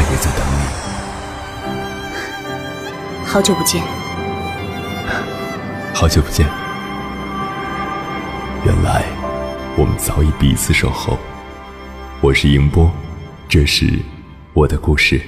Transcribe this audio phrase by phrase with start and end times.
[0.00, 0.56] 他也在等你。
[3.26, 3.82] 好久不见。
[5.92, 6.46] 好久不见。
[8.64, 9.04] 原来
[9.76, 11.18] 我们早已彼此守候。
[12.22, 12.90] 我是迎波，
[13.46, 13.98] 这是
[14.54, 15.20] 我的故事。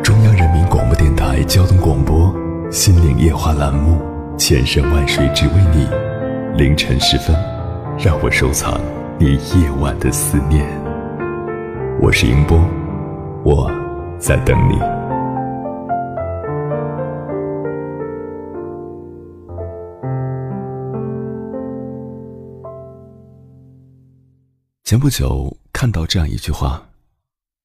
[0.00, 2.32] 中央人民广播电台交通广播
[2.70, 4.00] 《心灵夜话》栏目，
[4.38, 5.88] 千山万水只为你。
[6.56, 7.34] 凌晨时分，
[7.98, 8.80] 让我收藏
[9.22, 10.66] 你夜晚的思念。
[12.00, 12.58] 我是迎波，
[13.44, 13.70] 我
[14.18, 14.78] 在等你。
[24.84, 26.88] 前不久看到这样一句话：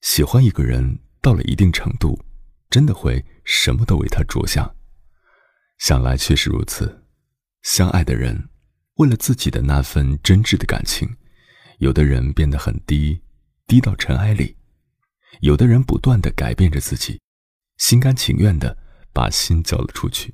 [0.02, 2.20] 喜欢一个人到了一定程度，
[2.70, 4.70] 真的会什么都为他着想。
[5.78, 7.06] 想来确实如此。
[7.62, 8.50] 相爱的人，
[8.96, 11.16] 为了自己的那份真挚的感情，
[11.80, 13.20] 有的人变得很低，
[13.68, 14.56] 低到尘埃里；
[15.42, 17.20] 有的人不断的改变着自己，
[17.78, 18.78] 心甘情愿的
[19.12, 20.32] 把心交了出去；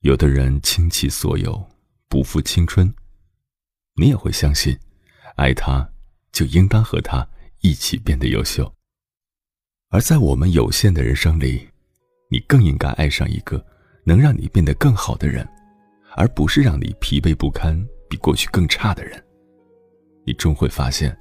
[0.00, 1.68] 有的人倾其所有，
[2.08, 2.92] 不负青春。
[3.96, 4.78] 你也会相信。
[5.36, 5.90] 爱他，
[6.30, 7.26] 就应当和他
[7.60, 8.74] 一起变得优秀。
[9.88, 11.68] 而在我们有限的人生里，
[12.30, 13.64] 你更应该爱上一个
[14.04, 15.46] 能让你变得更好的人，
[16.16, 19.22] 而不是让你疲惫不堪、比过去更差的人。
[20.24, 21.16] 你终会发现，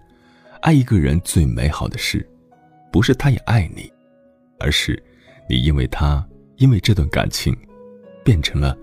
[0.62, 2.28] 爱一个人最美好的事，
[2.92, 3.92] 不是他也爱你，
[4.60, 5.02] 而是
[5.50, 6.24] 你因为他、
[6.58, 7.56] 因为这段感情，
[8.24, 8.78] 变成了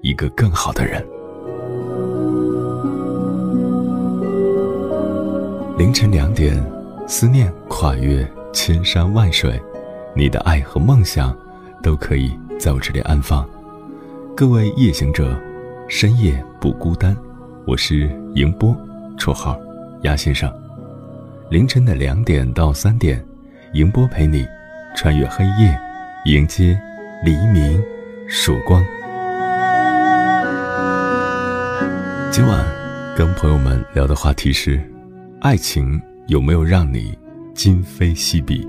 [0.00, 1.04] 一个更好的人。
[5.76, 6.60] 凌晨两点，
[7.06, 9.60] 思念跨越千山万水，
[10.16, 11.36] 你的爱和梦想
[11.82, 13.48] 都可以在我这里安放。
[14.34, 15.38] 各位夜行者，
[15.88, 17.14] 深夜不孤单。
[17.66, 18.74] 我是迎波，
[19.18, 19.60] 绰号
[20.02, 20.50] 鸭先生。
[21.50, 23.22] 凌晨的两点到三点，
[23.72, 24.46] 迎波陪你
[24.96, 25.78] 穿越黑夜，
[26.26, 26.78] 迎接
[27.24, 27.82] 黎明
[28.28, 28.84] 曙光。
[32.30, 32.64] 今晚
[33.16, 34.80] 跟朋友们聊的话题是。
[35.40, 37.16] 爱情有没有让你
[37.54, 38.66] 今非昔比？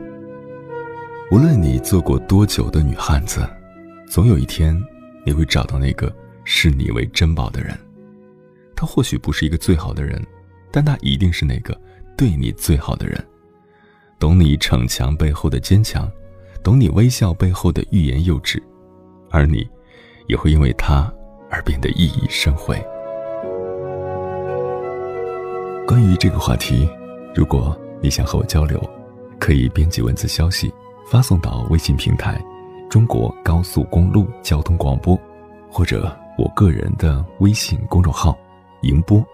[1.31, 3.41] 无论你做过多久的女汉子，
[4.07, 4.79] 总有一天
[5.25, 7.75] 你会找到那个视你为珍宝的人。
[8.75, 10.23] 他或许不是一个最好的人，
[10.71, 11.79] 但他一定是那个
[12.17, 13.23] 对你最好的人。
[14.19, 16.11] 懂你逞强背后的坚强，
[16.61, 18.61] 懂你微笑背后的欲言又止，
[19.29, 19.65] 而你
[20.27, 21.11] 也会因为他
[21.49, 22.75] 而变得熠熠生辉。
[25.87, 26.87] 关于这个话题，
[27.33, 28.79] 如果你想和我交流，
[29.39, 30.71] 可以编辑文字消息
[31.09, 32.39] 发送到微信平台
[32.89, 35.17] “中国高速公路交通广播”，
[35.71, 38.37] 或者我个人的微信公众号
[38.83, 39.25] “迎播”，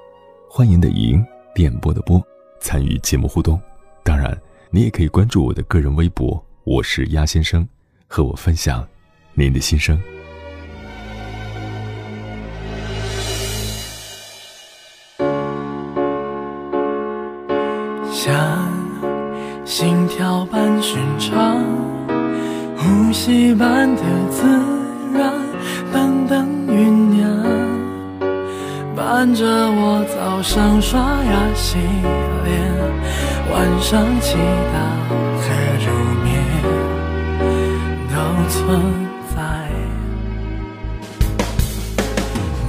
[0.58, 1.22] 欢迎的迎，
[1.54, 2.26] 电波的波，
[2.62, 3.60] 参与节目互动。
[4.06, 4.34] 当然，
[4.70, 7.68] 你也可以关注我的个人微博，我是鸭先生，
[8.08, 8.88] 和我分享
[9.34, 10.02] 您的心声。
[18.14, 18.72] 像
[19.66, 21.62] 心跳般寻常，
[22.78, 24.48] 呼吸般的自
[25.14, 25.34] 然，
[25.92, 27.44] 等等酝酿，
[28.96, 30.02] 伴着我
[30.46, 31.76] 上刷牙洗
[32.46, 32.54] 脸，
[33.52, 34.78] 晚上祈祷
[35.42, 35.44] 和
[35.82, 35.86] 入
[36.24, 36.30] 眠
[38.12, 38.14] 都
[38.48, 38.56] 存
[39.36, 39.38] 在。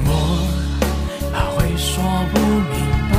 [0.06, 0.08] 我
[1.30, 1.92] 怕会说
[2.32, 2.34] 不
[2.72, 2.74] 明
[3.12, 3.14] 白。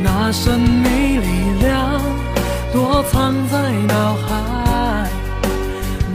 [0.00, 1.26] 那神秘力
[1.60, 2.00] 量
[2.72, 3.56] 躲藏在
[3.88, 5.10] 脑海，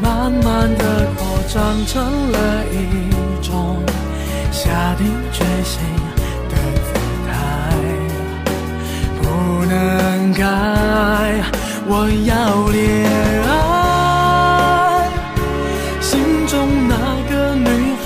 [0.01, 2.01] 慢慢的扩张成
[2.31, 3.83] 了一种
[4.53, 5.81] 下定决心
[9.73, 10.43] 不能改，
[11.87, 12.31] 我要
[12.69, 12.83] 恋
[13.49, 13.51] 爱，
[15.99, 16.11] 心
[16.45, 16.53] 中
[16.87, 16.93] 那
[17.27, 17.95] 个女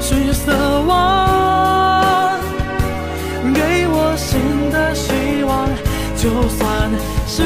[0.00, 2.40] 血色望，
[3.52, 5.68] 给我新的希望，
[6.16, 6.90] 就算
[7.26, 7.42] 是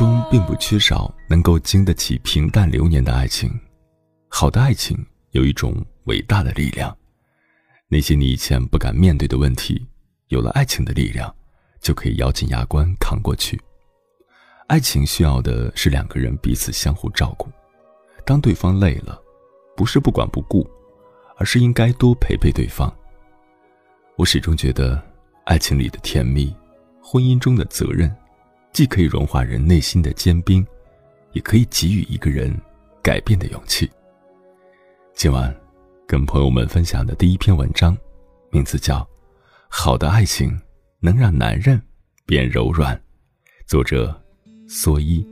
[0.00, 3.50] 中并不缺少能够经得起平淡流年的爱情，
[4.30, 4.96] 好的爱情
[5.32, 5.74] 有一种
[6.04, 6.96] 伟大的力量。
[7.86, 9.86] 那些你以前不敢面对的问题，
[10.28, 11.30] 有了爱情的力量，
[11.82, 13.60] 就可以咬紧牙关扛过去。
[14.68, 17.50] 爱情需要的是两个人彼此相互照顾，
[18.24, 19.20] 当对方累了，
[19.76, 20.66] 不是不管不顾，
[21.36, 22.90] 而是应该多陪陪对方。
[24.16, 24.98] 我始终觉得，
[25.44, 26.56] 爱情里的甜蜜，
[27.02, 28.10] 婚姻中的责任。
[28.72, 30.64] 既可以融化人内心的坚冰，
[31.32, 32.56] 也可以给予一个人
[33.02, 33.90] 改变的勇气。
[35.14, 35.54] 今晚
[36.06, 37.96] 跟朋友们分享的第一篇文章，
[38.50, 38.98] 名字叫
[39.68, 40.58] 《好的爱情
[41.00, 41.80] 能让男人
[42.24, 42.96] 变柔软》，
[43.66, 44.18] 作者
[44.68, 45.26] 蓑衣。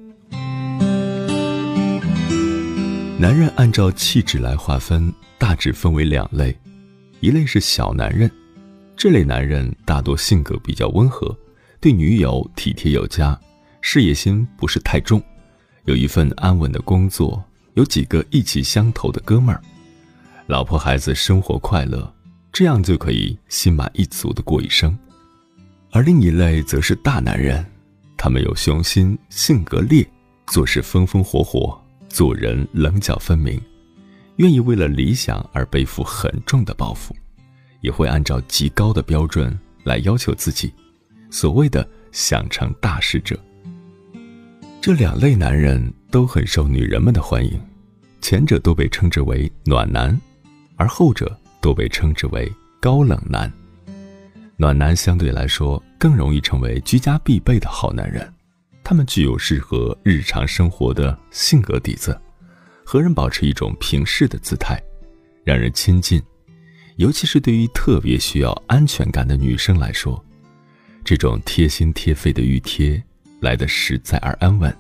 [3.19, 6.57] 男人按照气质来划分，大致分为两类，
[7.21, 8.31] 一类是小男人，
[8.97, 11.37] 这类男人大多性格比较温和。
[11.81, 13.39] 对女友体贴有加，
[13.81, 15.23] 事业心不是太重，
[15.85, 17.43] 有一份安稳的工作，
[17.75, 19.63] 有几个意气相投的哥们儿，
[20.49, 22.13] 老婆孩子生活快乐，
[22.53, 24.97] 这样就可以心满意足的过一生。
[25.93, 27.65] 而另一类则是大男人，
[28.17, 30.05] 他们有雄心，性格烈，
[30.49, 33.61] 做事风风火火，做人棱角分明，
[34.37, 37.13] 愿意为了理想而背负很重的包袱，
[37.83, 40.73] 也会按照极高的标准来要求自己。
[41.31, 43.39] 所谓的想成大事者，
[44.81, 47.61] 这两类男人都很受女人们的欢迎，
[48.21, 50.19] 前者都被称之为暖男，
[50.77, 53.53] 而后者都被称之为高冷男。
[54.57, 58.27] 暖男相对来说更容易成为居家必备的好男人，
[58.83, 62.19] 他们具有适合日常生活的性格底子，
[62.85, 64.83] 和人保持一种平视的姿态，
[65.45, 66.23] 让人亲近，
[66.97, 70.25] 尤其是对于特别需要安全感的女生来说。
[71.09, 73.03] 这种贴心贴肺的预贴
[73.41, 74.77] 来的实在而安稳，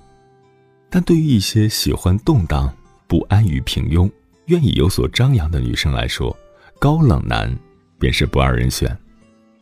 [0.90, 2.70] 但对于一些喜欢动荡、
[3.06, 4.10] 不安于平庸、
[4.44, 6.36] 愿意有所张扬的女生来说，
[6.78, 7.50] 高冷男
[7.98, 8.94] 便是不二人选。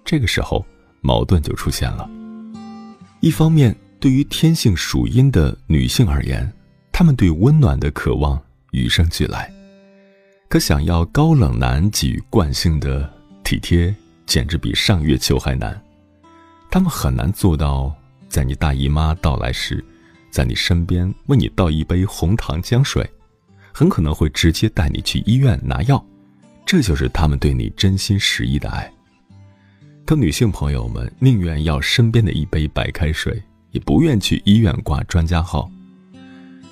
[0.05, 0.67] 这个时候，
[1.03, 2.11] 矛盾就出现了。
[3.21, 6.53] 一方面，对于天性属阴的女性而言，
[6.91, 9.49] 她们对温暖的渴望与生俱来，
[10.49, 13.09] 可想要高冷男给予惯性的
[13.45, 13.95] 体贴，
[14.27, 15.81] 简直比上月球还难。
[16.71, 17.95] 他们很难做到，
[18.29, 19.83] 在你大姨妈到来时，
[20.31, 23.09] 在你身边为你倒一杯红糖姜水，
[23.73, 26.05] 很可能会直接带你去医院拿药，
[26.67, 28.93] 这就是他们对你真心实意的爱。
[30.05, 35.71] 可女性朋友们宁愿要身边的一杯白开水，也不愿去医院挂专家号。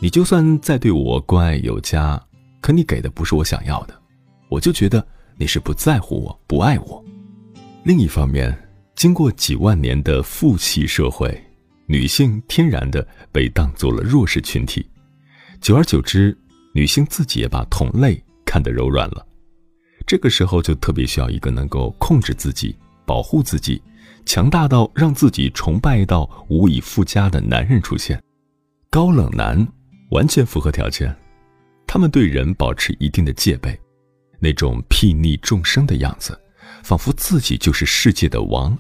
[0.00, 2.22] 你就算再对我关爱有加，
[2.60, 3.94] 可你给的不是我想要的，
[4.50, 7.02] 我就觉得你是不在乎我，不爱我。
[7.84, 8.54] 另一方面。
[8.94, 11.42] 经过几万年的父系社会，
[11.86, 14.88] 女性天然的被当做了弱势群体，
[15.60, 16.36] 久而久之，
[16.72, 19.26] 女性自己也把同类看得柔软了。
[20.06, 23.82] 这个时候就特别需要一个能够控制自己、保护自己、
[24.24, 28.22] 强大到让自己崇拜到无以复加的男人出现。
[28.90, 29.66] 高冷男
[30.10, 31.14] 完全符合条件，
[31.86, 33.78] 他们对人保持一定的戒备，
[34.38, 36.38] 那种睥睨众生的样子。
[36.85, 38.76] 仿佛自己就是世界的王，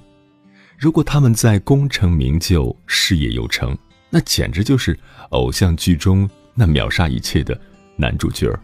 [0.76, 3.76] 如果他们在功成名就、事业有成，
[4.10, 4.96] 那简直就是
[5.30, 7.58] 偶像剧中那秒杀一切的
[7.96, 8.54] 男主角。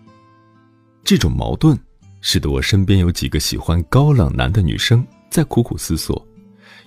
[1.02, 1.76] 这种矛盾，
[2.20, 6.22] 使得我身边有几个喜欢高冷男的女生在苦苦思索：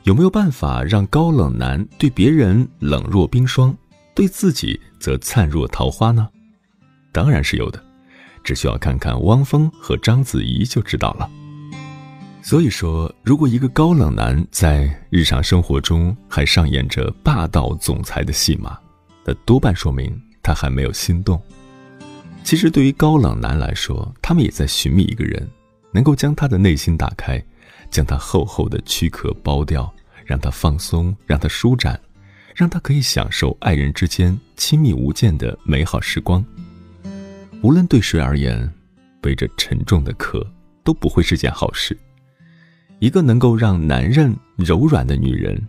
[0.04, 3.76] 有没有办法让高冷男对别人冷若冰霜，
[4.14, 6.30] 对自己则灿若桃花呢？
[7.12, 7.84] 当然是有的，
[8.44, 11.28] 只需要看看汪峰和章子怡就知道了。
[12.46, 18.78] 所以说，如果一个高冷男在日常生活中还上演着霸道总裁的戏码，
[19.24, 21.42] 那多半说明他还没有心动。
[22.44, 25.50] 其实，对于高冷男来说，他们也在寻觅一个人，
[25.94, 27.42] 能够将他的内心打开，
[27.90, 29.92] 将他厚厚的躯壳剥掉，
[30.26, 31.98] 让他放松，让他舒展，
[32.54, 36.44] 让他可以享受爱人之间亲密无间的美好时光。
[37.62, 38.70] 无论对谁而言，
[39.22, 40.46] 背着沉重的壳
[40.84, 41.98] 都不会是件好事。
[43.04, 45.62] 一个能够让男人柔软的女人，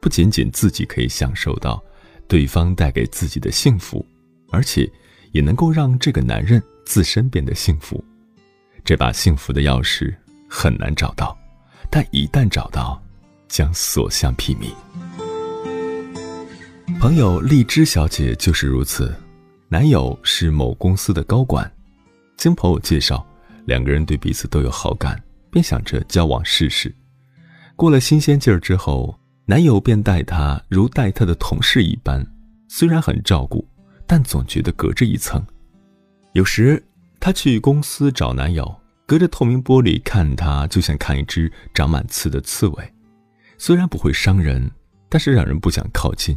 [0.00, 1.84] 不仅仅自己可以享受到
[2.26, 4.02] 对方带给自己的幸福，
[4.50, 4.90] 而且
[5.32, 8.02] 也能够让这个男人自身变得幸福。
[8.86, 10.14] 这把幸福的钥匙
[10.48, 11.36] 很难找到，
[11.90, 12.98] 但一旦找到，
[13.48, 14.72] 将所向披靡。
[16.98, 19.14] 朋友荔枝小姐就是如此，
[19.68, 21.70] 男友是某公司的高管，
[22.38, 23.22] 经朋友介绍，
[23.66, 25.22] 两个人对彼此都有好感。
[25.50, 26.94] 便想着交往试试，
[27.76, 32.26] 过了新鲜劲儿之后，男友便待她如待他的同事一般，
[32.68, 33.66] 虽然很照顾，
[34.06, 35.44] 但总觉得隔着一层。
[36.32, 36.82] 有时
[37.18, 42.92] 她去公司找男友，隔着透明玻璃看他，就像看一只长满刺的刺猬，
[43.56, 44.70] 虽然不会伤人，
[45.08, 46.36] 但是让人不想靠近。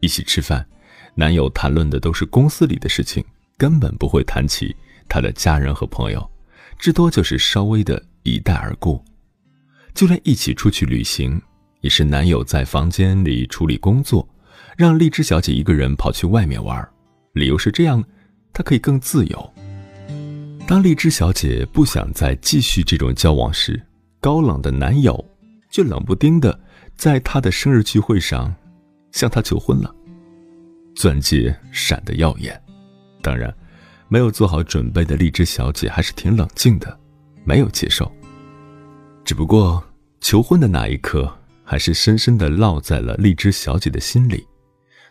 [0.00, 0.66] 一起吃饭，
[1.14, 3.22] 男友谈论的都是公司里的事情，
[3.58, 4.74] 根本不会谈起
[5.08, 6.28] 他的家人和朋友，
[6.78, 8.02] 至多就是稍微的。
[8.22, 9.04] 一带而过，
[9.94, 11.40] 就连一起出去旅行，
[11.80, 14.28] 也是男友在房间里处理工作，
[14.76, 16.88] 让荔枝小姐一个人跑去外面玩。
[17.32, 18.02] 理由是这样，
[18.52, 19.54] 她可以更自由。
[20.66, 23.82] 当荔枝小姐不想再继续这种交往时，
[24.20, 25.24] 高冷的男友
[25.70, 26.58] 却冷不丁的
[26.94, 28.54] 在她的生日聚会上
[29.10, 29.92] 向她求婚了，
[30.94, 32.58] 钻戒闪得耀眼。
[33.20, 33.52] 当然，
[34.08, 37.00] 没有做好准备的荔枝小姐还是挺冷静的。
[37.44, 38.10] 没有接受，
[39.24, 39.82] 只不过
[40.20, 41.32] 求婚的那一刻，
[41.64, 44.46] 还是深深的烙在了荔枝小姐的心里。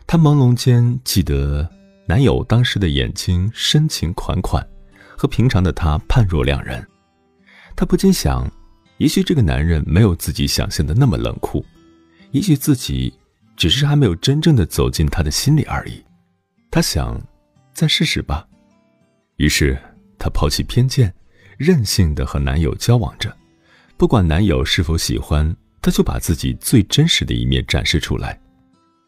[0.06, 1.68] 她朦胧间记得
[2.06, 4.66] 男友当时的眼睛深情款款，
[5.16, 6.86] 和平常的他判若两人。
[7.76, 8.50] 她不禁想，
[8.96, 11.64] 也许这个男人没有自己想象的那么冷酷，
[12.30, 13.12] 也许自己
[13.56, 16.02] 只是还没有真正的走进他的心里而已。
[16.70, 17.20] 她想，
[17.74, 18.46] 再试试吧。
[19.36, 19.78] 于是
[20.18, 21.12] 她抛弃偏见。
[21.58, 23.34] 任性的和男友交往着，
[23.96, 28.38] 不管男友是否喜欢，她就把自己最真实的一面展示出来。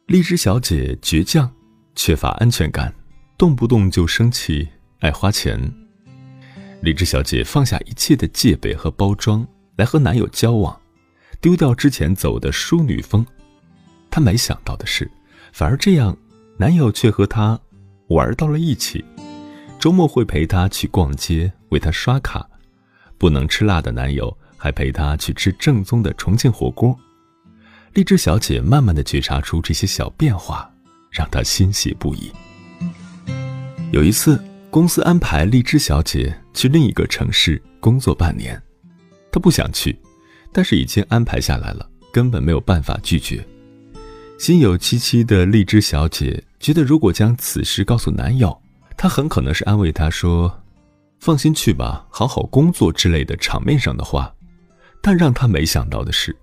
[0.07, 1.51] 荔枝小姐倔强，
[1.95, 2.95] 缺乏安全感，
[3.39, 4.69] 动不动就生气，
[5.01, 5.59] 爱花钱。
[6.83, 9.47] 荔枝小姐放下一切的戒备和包装，
[9.77, 10.79] 来和男友交往，
[11.41, 13.25] 丢掉之前走的淑女风。
[14.11, 15.11] 她没想到的是，
[15.53, 16.17] 反而这样，
[16.59, 17.59] 男友却和她
[18.09, 19.03] 玩到了一起。
[19.78, 22.49] 周末会陪她去逛街，为她刷卡。
[23.19, 26.99] 不能吃辣的男友还陪她去吃正宗的重庆火锅。
[27.93, 30.69] 荔枝小姐慢慢的觉察出这些小变化，
[31.11, 32.33] 让她欣喜不已。
[33.93, 38.61] 有一次，公司安排荔枝小姐去另一个城市工作半年，
[39.31, 39.97] 她不想去，
[40.52, 43.47] 但是已经安排下来了，根本没有办法拒绝。
[44.38, 48.61] 心有戚戚的荔枝小姐觉得，如果将此事告诉男友，
[49.05, 50.63] 他很可能是安慰她说
[51.21, 54.35] ：“放心去吧，好好工作之类的场面上的话。”
[55.03, 56.35] 但让她没想到的是，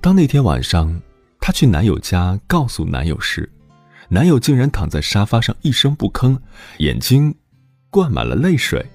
[0.00, 0.98] 当那天晚上
[1.38, 3.52] 她去男友家告诉男友时，
[4.08, 6.38] 男友竟然躺在沙发上一声不吭，
[6.78, 7.34] 眼睛
[7.90, 8.86] 灌满了泪水。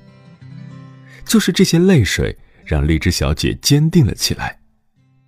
[1.24, 2.36] 就是这些泪水
[2.66, 4.60] 让荔枝小姐坚定了起来，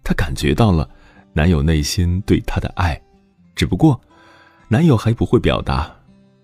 [0.04, 0.90] 她感觉到了
[1.34, 3.00] 男友内心对她的爱，
[3.54, 4.02] 只不过
[4.68, 5.96] 男友还不会表达，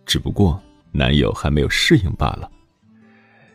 [0.05, 0.61] 只不过。
[0.91, 2.49] 男友还没有适应罢了。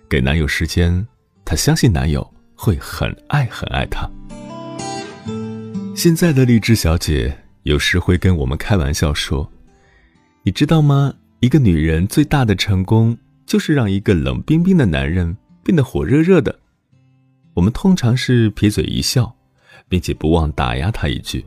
[0.09, 1.07] 给男友时间，
[1.45, 4.09] 她相信男友会很爱很爱她。
[5.97, 9.51] 现在的励志小姐有时会跟我们开玩笑说
[10.43, 11.15] ：“你知道吗？
[11.41, 16.61] 一个女人最大的成功，就是让一个冷冰冰的男人变得火热热的。”
[17.55, 19.37] 我们通常是撇嘴一笑，
[19.89, 21.47] 并且不忘打压他一句：“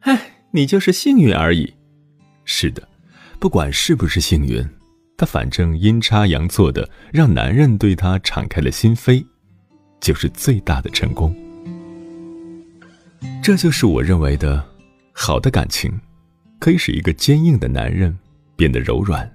[0.00, 1.74] 哎，你就是幸运而已。”
[2.44, 2.88] 是的，
[3.38, 4.68] 不管是不是幸运。
[5.16, 9.24] 她反正阴差阳错的让男人对她敞开了心扉，
[10.00, 11.34] 就是最大的成功。
[13.42, 14.64] 这就是我认为的，
[15.12, 15.92] 好的感情，
[16.58, 18.16] 可以使一个坚硬的男人
[18.56, 19.30] 变得柔软，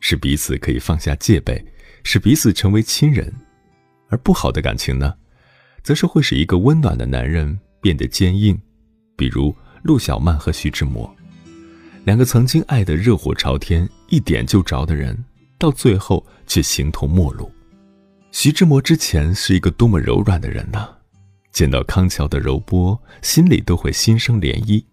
[0.00, 1.64] 使彼此可以放下戒备，
[2.04, 3.26] 使彼此成为亲人；
[4.08, 5.14] 而不好的感情呢，
[5.82, 8.60] 则是会使一个温暖的男人变得坚硬，
[9.16, 11.12] 比如陆小曼和徐志摩，
[12.04, 15.16] 两个曾经爱得热火朝天、一点就着的人，
[15.56, 17.50] 到最后却形同陌路。
[18.32, 20.88] 徐志摩之前是一个多么柔软的人呐，
[21.52, 24.84] 见到康桥的柔波，心里都会心生涟漪。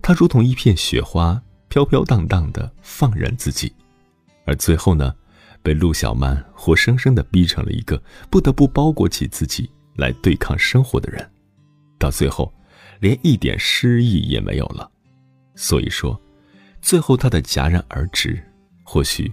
[0.00, 3.70] 他如同一片雪花，飘飘荡荡的放任自己，
[4.46, 5.14] 而最后呢，
[5.62, 11.30] 被陆小曼活生生的逼成了一个不得不包裹起自己来对抗生活的人，
[11.98, 12.50] 到最后，
[13.00, 14.90] 连一点诗意也没有了。
[15.54, 16.18] 所以说，
[16.82, 18.42] 最后他的戛然而止，
[18.82, 19.32] 或许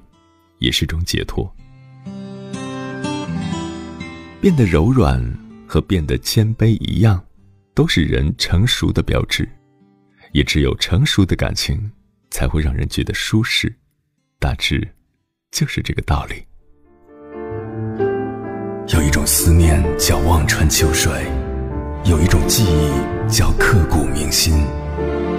[0.59, 1.51] 也是种解脱。
[4.39, 5.21] 变得柔软
[5.67, 7.23] 和变得谦卑一样，
[7.73, 9.47] 都是人成熟的标志。
[10.33, 11.89] 也只有成熟的感情，
[12.29, 13.73] 才会让人觉得舒适。
[14.39, 14.87] 大致
[15.51, 16.45] 就是这个道理。
[18.93, 21.11] 有一种思念叫望穿秋水，
[22.05, 24.53] 有一种记忆叫刻骨铭心，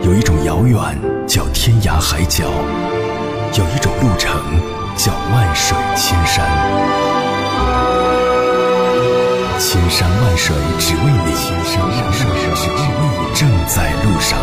[0.04, 0.78] 有一种遥远
[1.28, 2.46] 叫天涯海角，
[3.58, 4.40] 有一种路程
[4.96, 6.42] 叫万水千山。
[9.60, 14.38] 千山万水只为你，千山万水只为你，正在路上。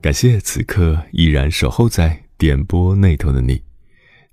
[0.00, 3.62] 感谢此刻依然守候在点播那头的你。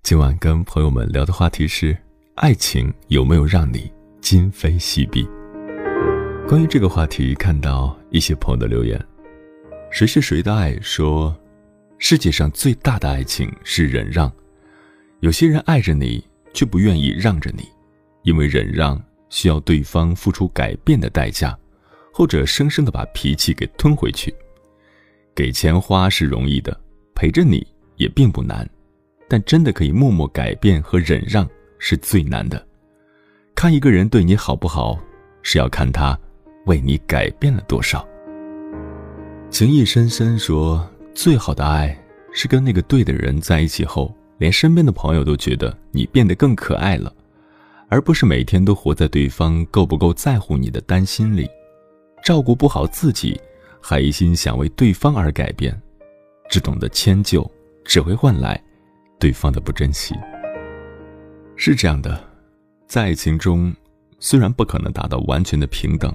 [0.01, 1.97] 今晚跟朋友们聊的话题是：
[2.35, 5.27] 爱情有没有让你今非昔比？
[6.53, 9.03] 关于这个话题，看到一些朋友的留言：
[9.89, 10.79] 谁是谁的爱？
[10.81, 11.35] 说。
[11.97, 14.31] 世界上最大的爱情是忍让，
[15.21, 17.67] 有些人爱着你，却不愿意让着你，
[18.21, 21.57] 因为忍让需要对方付出改变的代价，
[22.13, 24.31] 或者生生的把脾气给吞回去。
[25.33, 26.79] 给钱花是容易的，
[27.15, 28.69] 陪着你也并不难，
[29.27, 31.49] 但真的可以默默改变和忍让
[31.79, 32.63] 是最难的。
[33.55, 34.99] 看一个人对你好不好，
[35.41, 36.15] 是要看他
[36.65, 38.07] 为你改变了多少。
[39.49, 40.85] 情意深深说。
[41.15, 41.95] 最好的爱
[42.33, 47.13] 是跟那个对的人在一起后，连身边的朋友都觉得你变得更可爱了，
[47.87, 51.47] 而不是每天都活在对方够不够在乎你的担心里，
[52.23, 53.39] 照顾不好自己，
[53.79, 55.79] 还一心想为对方而改变，
[56.49, 57.47] 只懂得迁就，
[57.85, 58.59] 只会换来
[59.19, 60.15] 对方的不珍惜。
[61.55, 62.19] 是这样的，
[62.87, 63.71] 在爱情中，
[64.17, 66.11] 虽然不可能达到完全的平等，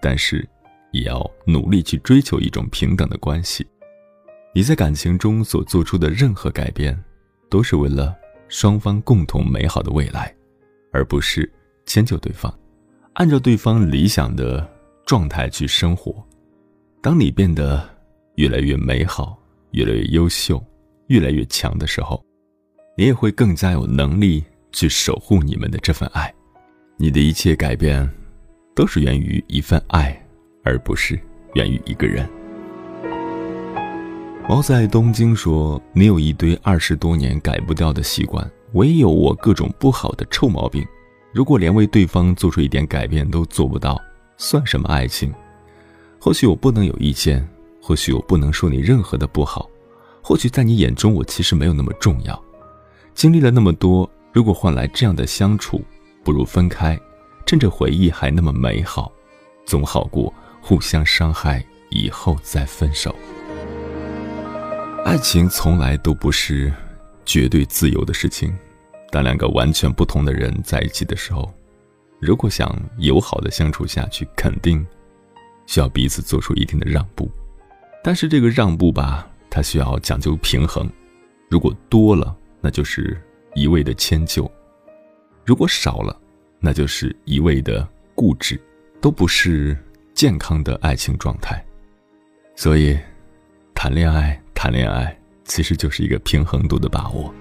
[0.00, 0.46] 但是
[0.92, 3.66] 也要努力去追求一种平等的关系。
[4.54, 6.98] 你在感情中所做出的任何改变，
[7.50, 8.14] 都是为了
[8.48, 10.34] 双方共同美好的未来，
[10.92, 11.50] 而不是
[11.86, 12.52] 迁就对方，
[13.12, 14.66] 按照对方理想的
[15.04, 16.26] 状态去生活。
[17.00, 17.88] 当你变得
[18.36, 19.38] 越来越美好、
[19.72, 20.62] 越来越优秀、
[21.08, 22.24] 越来越强的时候，
[22.96, 26.34] 你也会更加有能力去守护你们的这份爱。
[26.96, 28.10] 你的一切改变，
[28.78, 30.16] 都是源于一份爱，
[30.62, 31.18] 而不是
[31.54, 32.24] 源于一个人。
[34.48, 40.86] 猫在东京说：“你有一堆二十多年改不掉的习惯，我也有我各种不好的臭毛病。
[41.32, 44.00] 如果连为对方做出一点改变都做不到，
[44.36, 45.34] 算什么爱情？
[46.20, 47.44] 或许我不能有意见，
[47.82, 49.68] 或许我不能说你任何的不好，
[50.22, 52.40] 或许在你眼中我其实没有那么重要。
[53.12, 55.82] 经历了那么多，如果换来这样的相处，
[56.22, 56.96] 不如分开，
[57.48, 59.10] 趁着回忆还那么美好，
[59.64, 60.30] 总好过
[60.60, 63.16] 互相伤害以后再分手。”
[65.02, 66.70] 爱情从来都不是
[67.24, 68.54] 绝对自由的事情。
[69.10, 71.50] 当两个完全不同的人在一起的时候，
[72.20, 74.86] 如果想友好的相处下去，肯定
[75.64, 77.30] 需要彼此做出一定的让步。
[78.04, 80.86] 但是这个让步吧，它需要讲究平衡。
[81.48, 83.18] 如果多了，那就是
[83.54, 84.44] 一味的迁就；
[85.46, 86.14] 如果少了，
[86.60, 88.60] 那就是一味的固执，
[89.00, 89.76] 都不是
[90.14, 91.64] 健康的爱情状态。
[92.56, 92.98] 所以，
[93.74, 94.40] 谈恋爱。
[94.60, 97.32] 谈恋爱其实就是一个平衡度的把握。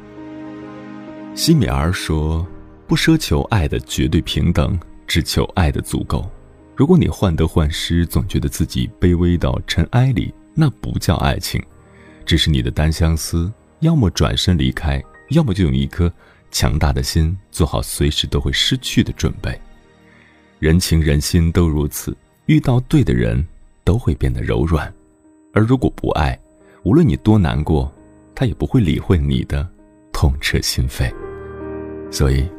[1.34, 2.48] 西米尔说
[2.86, 6.30] ：“不奢求爱的绝对平等，只求爱的足够。
[6.76, 11.60] 如果你患得患失，总觉得自己卑微到尘埃里，那不叫爱情，
[12.24, 13.52] 只是你的单相思。
[13.80, 16.14] 要么转身离开，要么就用一颗
[16.60, 19.56] 强大的心，做好随时都会失去的准备。
[20.58, 22.18] 人情人心都如此，
[22.48, 23.46] 遇到对的人，
[23.84, 24.92] 都会变得柔软。
[25.54, 26.36] 而如果不爱，”
[26.82, 27.94] 无论你多难过，
[28.34, 29.70] 他也不会理会你的
[30.12, 31.14] 痛彻心扉。
[32.10, 32.50] 所以，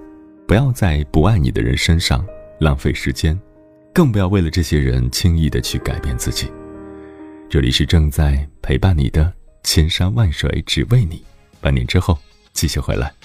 [0.46, 2.24] 不要在不爱你的人身上
[2.61, 3.37] 浪费时间，
[3.92, 6.46] 更不要为了这些人轻易的去改变自己。
[7.50, 9.32] 这里是正在陪伴你的
[9.64, 11.20] 千山万水，只为你。
[11.61, 12.16] 半年之后，
[12.52, 13.17] 继续回来。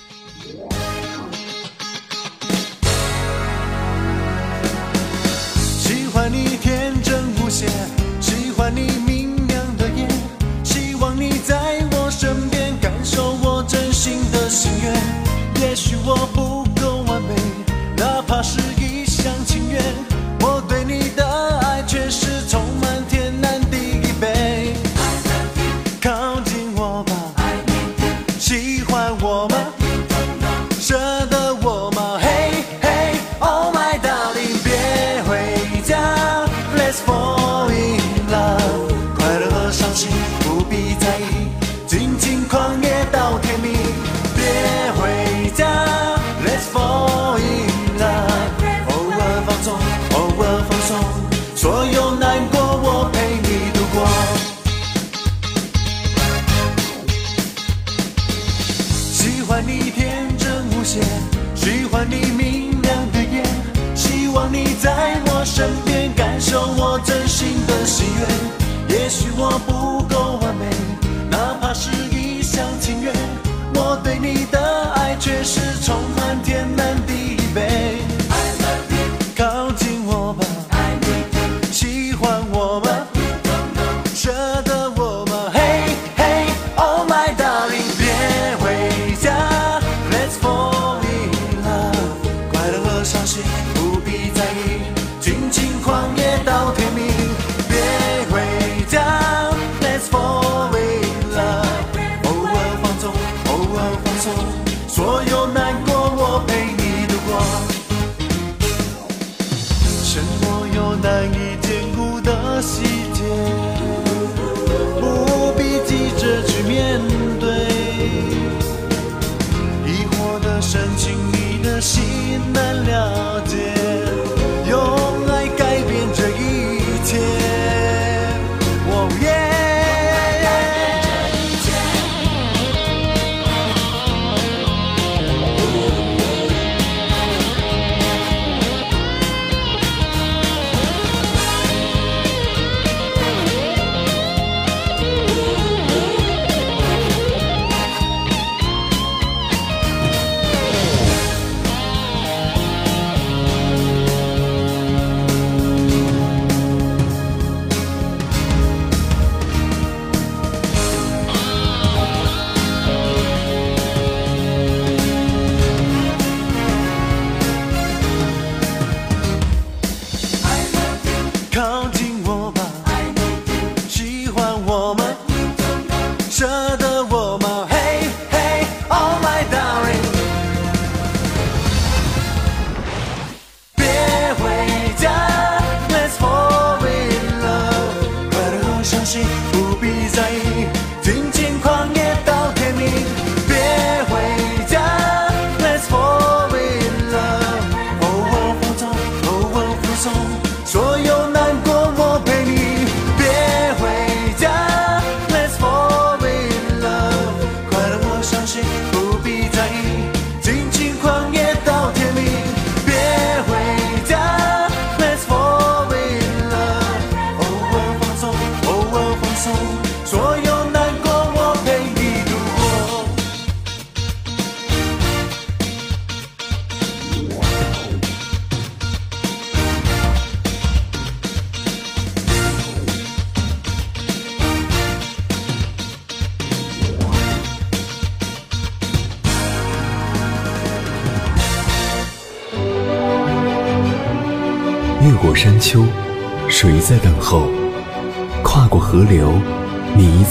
[122.54, 123.73] 难了解。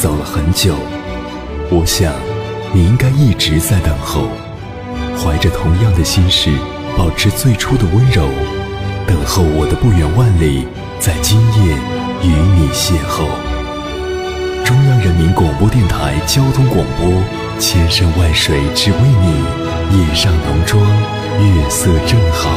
[0.03, 0.75] 走了很久。
[1.71, 2.12] 我想，
[2.75, 4.27] 你应该一直在等候，
[5.17, 6.51] 怀着同样的心事，
[6.99, 8.27] 保持最初的温柔，
[9.07, 10.67] 等候我的不远万里，
[10.99, 11.77] 在今夜
[12.25, 13.31] 与你邂逅。
[14.65, 17.23] 中央人民广播电台交通广播，
[17.61, 20.83] 千山万水只为你，夜上浓妆，
[21.38, 22.51] 月色正好。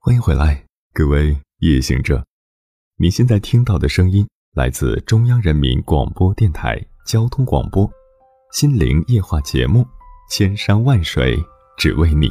[0.00, 2.24] 欢迎回来，各位夜行者。
[2.98, 7.86] 你现在听到的声音来自中央人民广播电台交通广播，
[8.52, 9.82] 心灵夜话节目
[10.30, 11.36] 《千山万水
[11.76, 12.26] 只为你》，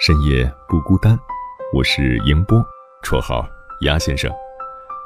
[0.00, 1.14] 深夜不孤单。
[1.74, 2.58] 我是迎波，
[3.02, 3.46] 绰号
[3.82, 4.32] 鸭先生。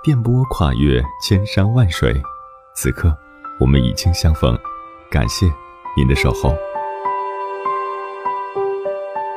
[0.05, 2.15] 电波跨越千山万水，
[2.77, 3.13] 此刻
[3.59, 4.57] 我们已经相逢，
[5.11, 5.53] 感谢
[5.97, 6.55] 您的守候。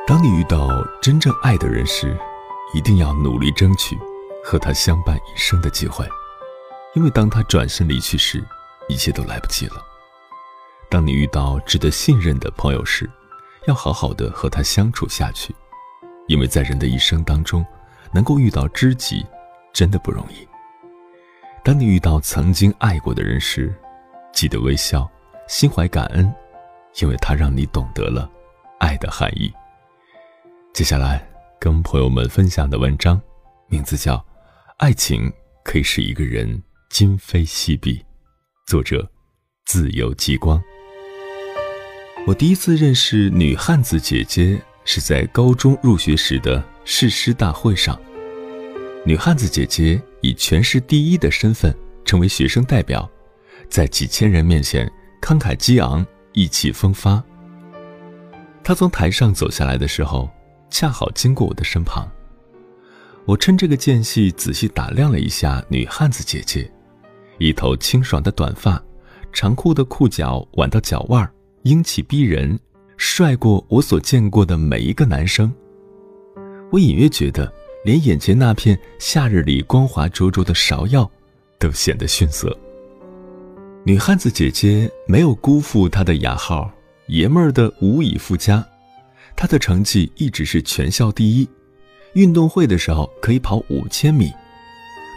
[0.06, 0.68] 当你遇到
[1.00, 2.16] 真正爱的人时，
[2.72, 3.98] 一定要努力争取
[4.44, 6.06] 和他相伴一生的机会，
[6.94, 8.44] 因为当他转身离去时，
[8.88, 9.76] 一切都来不及了。
[10.90, 13.08] 当你遇到值得信任的朋友时，
[13.66, 15.54] 要好好的和他相处下去，
[16.26, 17.64] 因为在人的一生当中，
[18.12, 19.24] 能够遇到知己，
[19.72, 20.46] 真的不容易。
[21.64, 23.72] 当你遇到曾经爱过的人时，
[24.32, 25.08] 记得微笑，
[25.48, 26.30] 心怀感恩，
[27.00, 28.28] 因为他让你懂得了
[28.80, 29.50] 爱的含义。
[30.74, 31.24] 接下来
[31.60, 33.20] 跟朋友们分享的文章，
[33.68, 34.16] 名字叫
[34.82, 37.98] 《爱情可以使一个人今非昔比》，
[38.66, 39.08] 作者
[39.64, 40.60] 自由极光。
[42.26, 47.96] 我第一次认识女汉子姐姐是在高中入学时的誓师大会上，
[49.06, 50.02] 女汉子姐姐。
[50.20, 51.72] 以全市第一的身份
[52.04, 53.08] 成为学生代表，
[53.68, 54.90] 在几千人面前
[55.20, 57.22] 慷慨激昂、意气风发。
[58.64, 60.28] 他从台上走下来的时候，
[60.70, 62.10] 恰好经过我的身旁。
[63.24, 66.70] 我趁这个间隙仔细打量了一下女汉子姐姐，
[67.38, 68.82] 一头清爽的短发，
[69.32, 71.28] 长裤的裤脚挽到脚腕，
[71.62, 72.58] 英气逼人，
[72.96, 75.52] 帅过我所见过的每一个男生。
[76.70, 77.52] 我隐约觉得。
[77.84, 81.10] 连眼前那片夏日里光滑灼灼的芍药，
[81.58, 82.56] 都显得逊色。
[83.84, 86.70] 女汉子姐姐没有辜负她的雅号，
[87.08, 88.64] 爷们儿的无以复加。
[89.34, 91.48] 她的成绩一直是全校第一，
[92.14, 94.32] 运动会的时候可以跑五千米。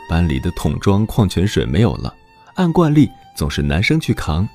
[0.07, 2.13] 班里的桶装矿泉水没有了，
[2.55, 4.47] 按惯例总是男生去扛。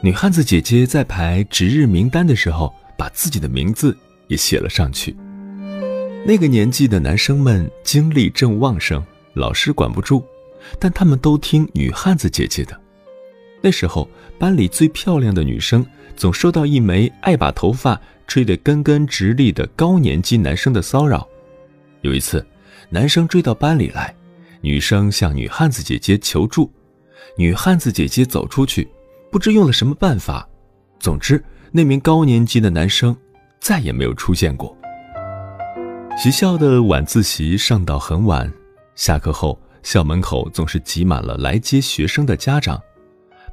[0.00, 3.96] 女汉子姐姐在排值日名单的时候，把自己的名字
[4.28, 5.14] 也写了上去。
[6.26, 10.24] 那个年纪的男生们精力正旺盛，老师管不住，
[10.78, 12.78] 但他们都听女汉子姐姐的。
[13.60, 15.84] 那时候班里最漂亮的女生
[16.16, 21.26] 总受到一枚爱把头发吹得根根直立的高年级男生的骚扰。
[22.04, 22.46] 有一次，
[22.90, 24.14] 男生追到班里来，
[24.60, 26.70] 女生向女汉子姐姐求助，
[27.34, 28.86] 女汉子姐姐走出去，
[29.32, 30.46] 不知用了什么办法，
[31.00, 33.16] 总之那名高年级的男生
[33.58, 34.76] 再也没有出现过。
[36.22, 38.52] 学校的晚自习上到很晚，
[38.94, 42.78] 下课后校门口总是挤满了来接学生的家长，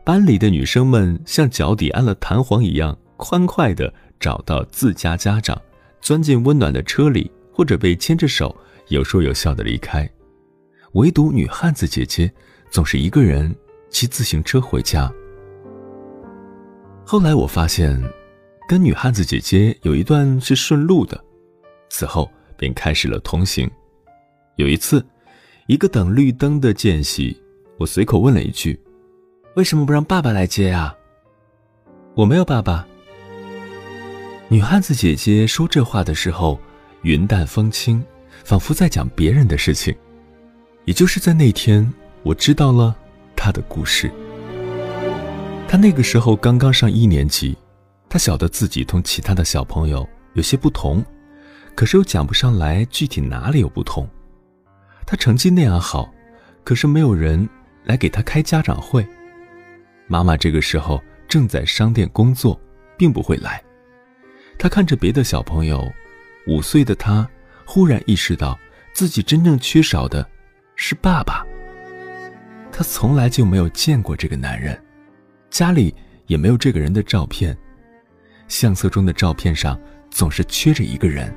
[0.03, 5.57] 班里的女生们像脚底安了弹簧一样，欢快地找到自家家长，
[6.01, 8.55] 钻进温暖的车里，或者被牵着手，
[8.87, 10.09] 有说有笑地离开。
[10.93, 12.31] 唯独女汉子姐姐
[12.69, 13.55] 总是一个人
[13.89, 15.11] 骑自行车回家。
[17.05, 18.01] 后来我发现，
[18.67, 21.23] 跟女汉子姐姐有一段是顺路的，
[21.89, 22.31] 此后。
[22.57, 23.67] 便开始了同行。
[24.57, 25.03] 有一次，
[25.65, 27.35] 一个等绿灯的间隙，
[27.79, 28.79] 我随口问了一句
[29.57, 30.95] ：“为什么不让爸爸来接啊？”
[32.13, 32.87] 我没有爸爸。
[34.47, 36.61] 女汉子姐姐说这话的时候，
[37.03, 38.03] 云淡风轻，
[38.43, 39.95] 仿佛在讲别人的事情。
[40.85, 41.91] 也就是在那天，
[42.23, 42.95] 我知道了
[43.35, 44.11] 他的故事。
[45.67, 47.57] 他那个时候刚刚上一年级，
[48.09, 51.03] 他晓得自己同其他的小朋友有些不同。
[51.73, 54.07] 可是又讲不上来具体哪里有不同。
[55.05, 56.13] 他成绩那样好，
[56.63, 57.47] 可是没有人
[57.85, 59.07] 来给他开家长会。
[60.07, 62.59] 妈妈这个时候正在商店工作，
[62.97, 63.63] 并不会来。
[64.59, 65.89] 他看着别的小朋友，
[66.47, 67.27] 五岁的他
[67.65, 68.57] 忽然意识到
[68.93, 70.27] 自己真正缺少的
[70.75, 71.45] 是爸爸。
[72.71, 74.81] 他从来就没有见过这个男人，
[75.49, 75.93] 家里
[76.25, 77.55] 也没有这个人的照片，
[78.47, 81.33] 相册中的照片上总是缺着一个人。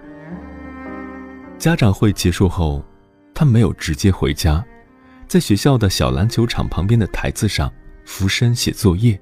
[1.59, 2.85] 家长会结束后，
[3.35, 4.65] 他没有直接回家，
[5.27, 7.73] 在学校的小篮球场旁边的台子上
[8.05, 9.21] 俯身写作业。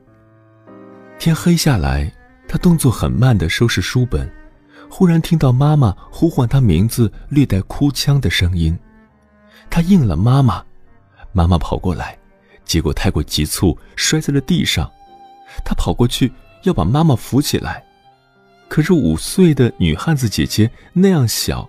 [1.19, 2.13] 天黑下来，
[2.47, 4.31] 他动作很慢地收拾书本，
[4.95, 8.79] 忽然听到妈妈呼唤他名字，略带哭腔的声音。
[9.71, 10.63] 他应了妈妈，
[11.33, 12.19] 妈妈跑过来，
[12.67, 14.87] 结果太过急促，摔在了地上。
[15.65, 16.31] 他跑过去
[16.65, 17.83] 要把妈妈扶起来，
[18.69, 21.67] 可是五岁的女汉子姐姐那样小。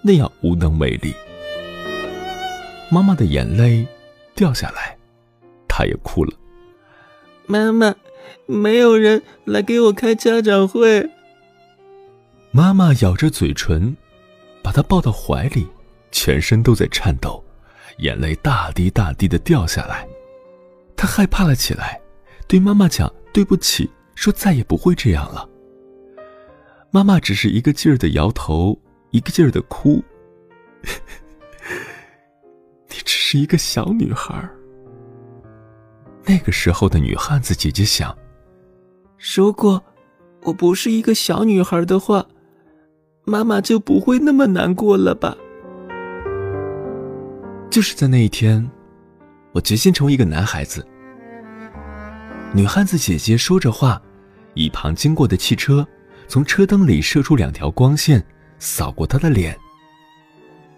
[0.00, 1.14] 那样无能为力，
[2.90, 3.86] 妈妈的眼泪
[4.34, 4.96] 掉下来，
[5.68, 6.32] 她也哭了。
[7.46, 7.94] 妈妈，
[8.46, 11.10] 没有人来给我开家长会。
[12.52, 13.96] 妈妈咬着嘴唇，
[14.62, 15.66] 把她抱到怀里，
[16.10, 17.42] 全身都在颤抖，
[17.98, 20.06] 眼泪大滴大滴的掉下来。
[20.94, 22.00] 她害怕了起来，
[22.46, 25.48] 对妈妈讲对不起，说再也不会这样了。
[26.90, 28.78] 妈妈只是一个劲儿的摇头。
[29.12, 30.02] 一个劲儿的哭，
[32.88, 34.48] 你只是一个小女孩。
[36.24, 38.16] 那个时候的女汉子姐姐想：
[39.18, 39.84] 如果
[40.44, 42.26] 我不是一个小女孩的话，
[43.24, 45.36] 妈妈就不会那么难过了吧？
[47.70, 48.68] 就是在那一天，
[49.52, 50.84] 我决心成为一个男孩子。
[52.52, 54.02] 女汉子姐姐说着话，
[54.54, 55.86] 一旁经过的汽车。
[56.28, 58.24] 从车灯里射出两条光线，
[58.58, 59.56] 扫过她的脸。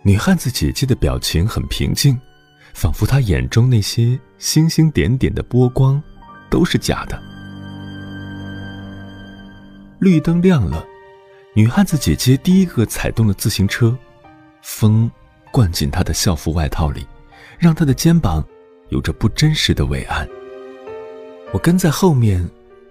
[0.03, 2.19] 女汉子姐姐的表情很平静，
[2.75, 6.03] 仿佛她眼中那些星星点点的波光，
[6.51, 7.23] 都是假的。
[10.01, 10.85] 绿灯亮了，
[11.57, 13.97] 女汉子姐姐第一个踩动了自行车，
[14.61, 15.09] 风
[15.53, 17.07] 灌进她的校服外套里，
[17.61, 18.45] 让她的肩膀
[18.89, 20.29] 有着不真实的伟岸。
[21.53, 22.45] 我跟在后面，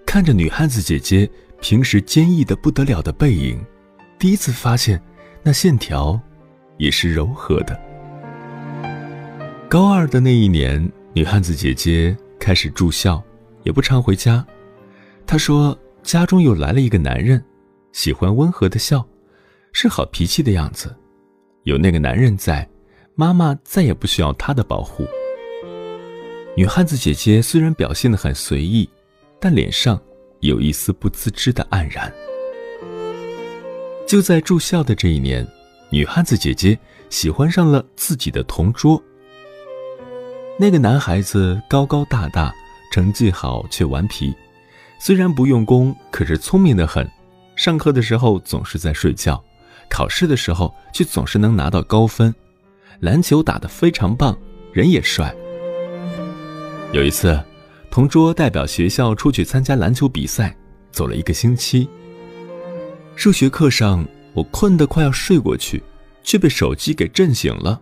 [0.06, 1.28] 看着女汉子姐姐
[1.60, 3.62] 平时坚毅的不得了的背影，
[4.18, 4.98] 第一次发现
[5.42, 6.18] 那线条
[6.78, 7.78] 也是柔和的。
[9.68, 13.22] 高二的那一年，女汉子姐姐开始住校，
[13.62, 14.42] 也不常回家。
[15.26, 15.78] 她说。
[16.02, 17.42] 家中又来了一个男人，
[17.94, 19.06] 喜欢温和的笑，
[19.72, 20.92] 是好脾气的样子。
[21.62, 22.68] 有那个男人在，
[23.14, 25.06] 妈妈再也不需要他的保护。
[26.56, 28.90] 女汉子姐姐虽然表现得很随意，
[29.38, 29.98] 但脸上
[30.40, 32.12] 有一丝不自知的黯然。
[34.08, 35.46] 就在住校的这一年，
[35.88, 36.76] 女汉子姐姐
[37.10, 39.00] 喜欢上了自己的同桌。
[40.58, 42.52] 那个男孩子高高大大，
[42.90, 44.34] 成绩好却顽皮。
[44.98, 47.08] 虽然不用功，可是聪明的很。
[47.56, 49.42] 上课的时候总是在睡觉，
[49.88, 52.34] 考试的时候却总是能拿到高分。
[53.00, 54.36] 篮球打得非常棒，
[54.72, 55.34] 人也帅。
[56.92, 57.38] 有一次，
[57.90, 60.56] 同桌代表学校出去参加篮球比赛，
[60.90, 61.88] 走了一个星期。
[63.16, 65.82] 数学课上，我困得快要睡过去，
[66.22, 67.80] 却被手机给震醒了。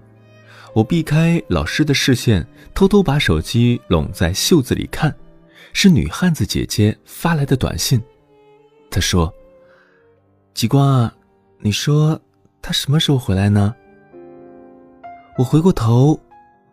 [0.75, 5.15] 我避开老师的视线，偷偷把手机拢在袖子里看。
[5.75, 8.03] 是女汉子姐姐发来的短信，
[8.91, 9.33] 她说
[10.55, 11.15] ：“极光啊，
[11.59, 12.21] 你说
[12.61, 13.75] 他什么时候回来呢？”
[15.39, 16.19] 我回过头，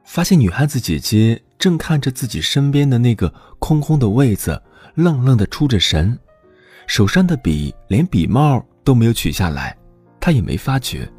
[0.03, 4.61] 发现女汉子姐姐正看着自己身边的那个空空的位子，
[4.95, 6.17] 愣愣的出着神，
[6.85, 9.77] 手上的笔连笔帽都没有取下来，
[10.19, 11.09] 她也没发觉。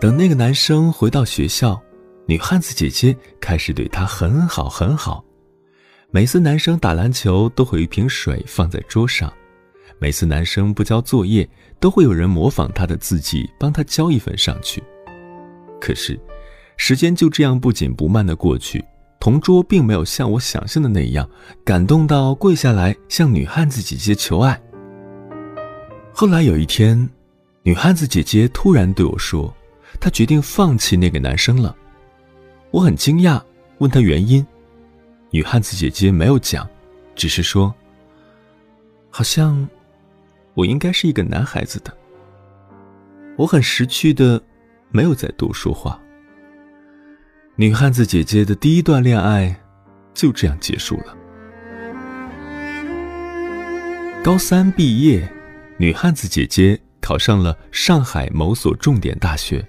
[0.00, 1.80] 等那个男生回到学校，
[2.26, 5.22] 女汉子姐姐开始对他很好很好。
[6.10, 9.32] 每次男生打篮球都会有一瓶水放在桌上，
[10.04, 11.48] 每次男生不交作业
[11.80, 14.82] 都会有人模仿他的字迹帮他交一份上去。
[15.80, 16.20] 可是，
[16.76, 18.84] 时间就这样不紧不慢的过去，
[19.18, 21.26] 同桌并没有像我想象的那样
[21.64, 24.60] 感动到跪下来向女汉子姐姐求爱。
[26.12, 27.08] 后来有一天，
[27.62, 29.56] 女汉子姐姐突然对我说，
[29.98, 31.74] 她决定放弃那个男生了。
[32.70, 33.40] 我很惊讶，
[33.78, 34.46] 问她原因。
[35.30, 36.68] 女汉子姐姐没有讲，
[37.14, 37.74] 只是说
[39.08, 39.66] ：“好像
[40.54, 41.96] 我应该是一个男孩子的。”
[43.36, 44.40] 我很识趣的，
[44.90, 46.00] 没有再多说话。
[47.56, 49.54] 女汉子姐姐的第一段恋爱
[50.12, 51.16] 就这样结束了。
[54.22, 55.28] 高三毕业，
[55.76, 59.66] 女汉子姐姐考上了上海某所重点大学，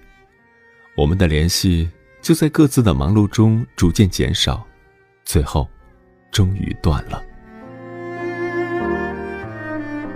[0.95, 1.89] 我们的联系
[2.21, 4.65] 就在各自的忙碌中逐渐减少。
[5.23, 5.67] 最后，
[6.31, 7.24] 终于断了。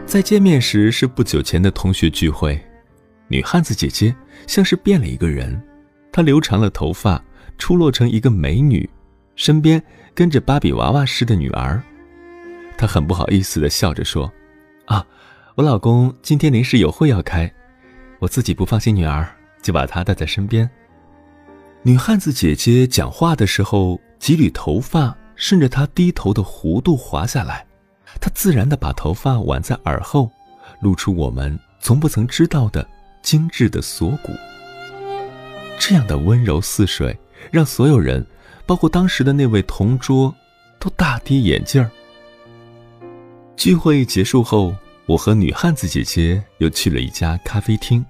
[0.09, 2.59] 再见面时是不久前的同学聚会，
[3.27, 4.13] 女汉子姐姐
[4.47, 5.61] 像是变了一个人，
[6.11, 7.23] 她留长了头发，
[7.59, 8.89] 出落成一个美女，
[9.35, 9.79] 身边
[10.15, 11.79] 跟着芭比娃娃似的女儿。
[12.75, 14.33] 她很不好意思的笑着说
[14.85, 15.05] ：“啊，
[15.53, 17.53] 我老公今天临时有会要开，
[18.17, 19.29] 我自己不放心女儿，
[19.61, 20.67] 就把她带在身边。”
[21.83, 24.01] 女汉子姐姐讲话的时候。
[24.19, 27.65] 几缕头发顺着她低头的弧度滑下来，
[28.19, 30.31] 她自然地把头发挽在耳后，
[30.81, 32.87] 露出我们从不曾知道的
[33.21, 34.33] 精致的锁骨。
[35.79, 37.17] 这样的温柔似水，
[37.51, 38.25] 让所有人，
[38.65, 40.33] 包括当时的那位同桌，
[40.77, 41.89] 都大跌眼镜儿。
[43.55, 48.05] 聚会结束后，我和女汉子姐姐又去了一家咖啡厅。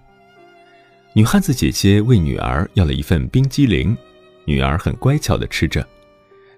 [1.14, 3.98] 女汉子姐姐为女儿要了一份冰激凌，
[4.46, 5.86] 女儿很乖巧地吃着。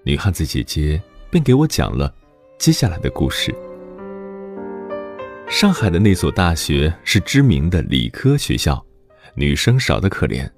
[0.04, 2.12] 女汉子姐姐便给我讲了
[2.62, 3.52] 接下来的故事。
[5.48, 8.80] 上海的那所大学是知名的理科学校，
[9.34, 10.48] 女生少得可怜，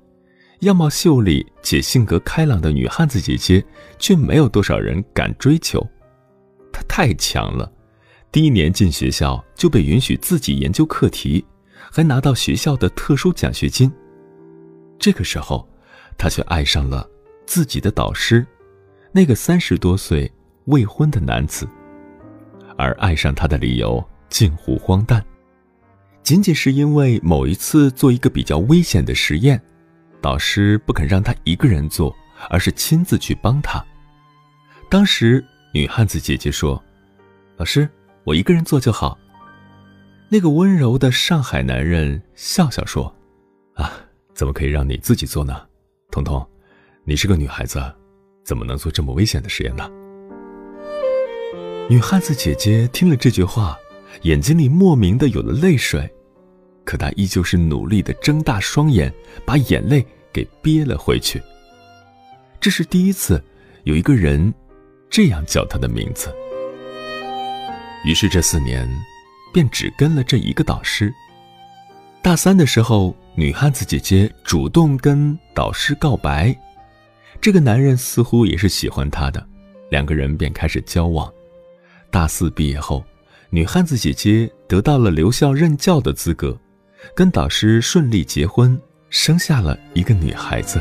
[0.60, 3.64] 样貌秀丽且性格开朗的女汉子姐姐
[3.98, 5.80] 却没有多少人敢追求。
[6.70, 7.72] 她太强了，
[8.30, 11.42] 第一年进学校就被允许自己研究课题，
[11.90, 13.90] 还拿到学校的特殊奖学金。
[14.98, 15.66] 这个时候，
[16.18, 17.08] 她却爱上了
[17.46, 18.46] 自己的导师。
[19.10, 20.30] 那个三十多岁
[20.66, 21.66] 未婚的男子，
[22.76, 25.24] 而爱上他的理由近乎荒诞，
[26.22, 29.60] 仅仅是因为某一次做一个比较危险的实验，
[30.20, 32.14] 导师不肯让他一个人做，
[32.50, 33.84] 而是亲自去帮他。
[34.90, 36.82] 当时女汉子姐姐说
[37.56, 37.88] ：“老师，
[38.24, 39.18] 我一个人做就好。”
[40.30, 43.14] 那个温柔的上海男人笑笑说
[43.76, 43.92] ：“啊，
[44.34, 45.66] 怎么可以让你自己做呢？
[46.10, 46.44] 彤彤，
[47.04, 47.80] 你是个女孩子，
[48.42, 49.88] 怎么能做这么危险的实验呢？”
[51.86, 53.78] 女汉子姐姐听了这句话，
[54.22, 56.10] 眼睛里莫名的有了泪水，
[56.82, 59.12] 可她依旧是努力的睁大双眼，
[59.44, 61.42] 把眼泪给憋了回去。
[62.58, 63.42] 这是第一次，
[63.82, 64.52] 有一个人
[65.10, 66.34] 这样叫她的名字。
[68.06, 68.88] 于是这四年，
[69.52, 71.12] 便只跟了这一个导师。
[72.22, 76.56] 大三的时候，女汉子姐姐主动跟导师告白，
[77.42, 79.46] 这个男人似乎也是喜欢她的，
[79.90, 81.30] 两个人便开始交往。
[82.14, 83.04] 大四毕业后，
[83.50, 86.56] 女汉子姐姐得到了留校任教的资格，
[87.12, 90.80] 跟导师顺利结婚，生下了一个女孩子。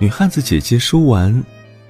[0.00, 1.40] 女汉子姐姐说完，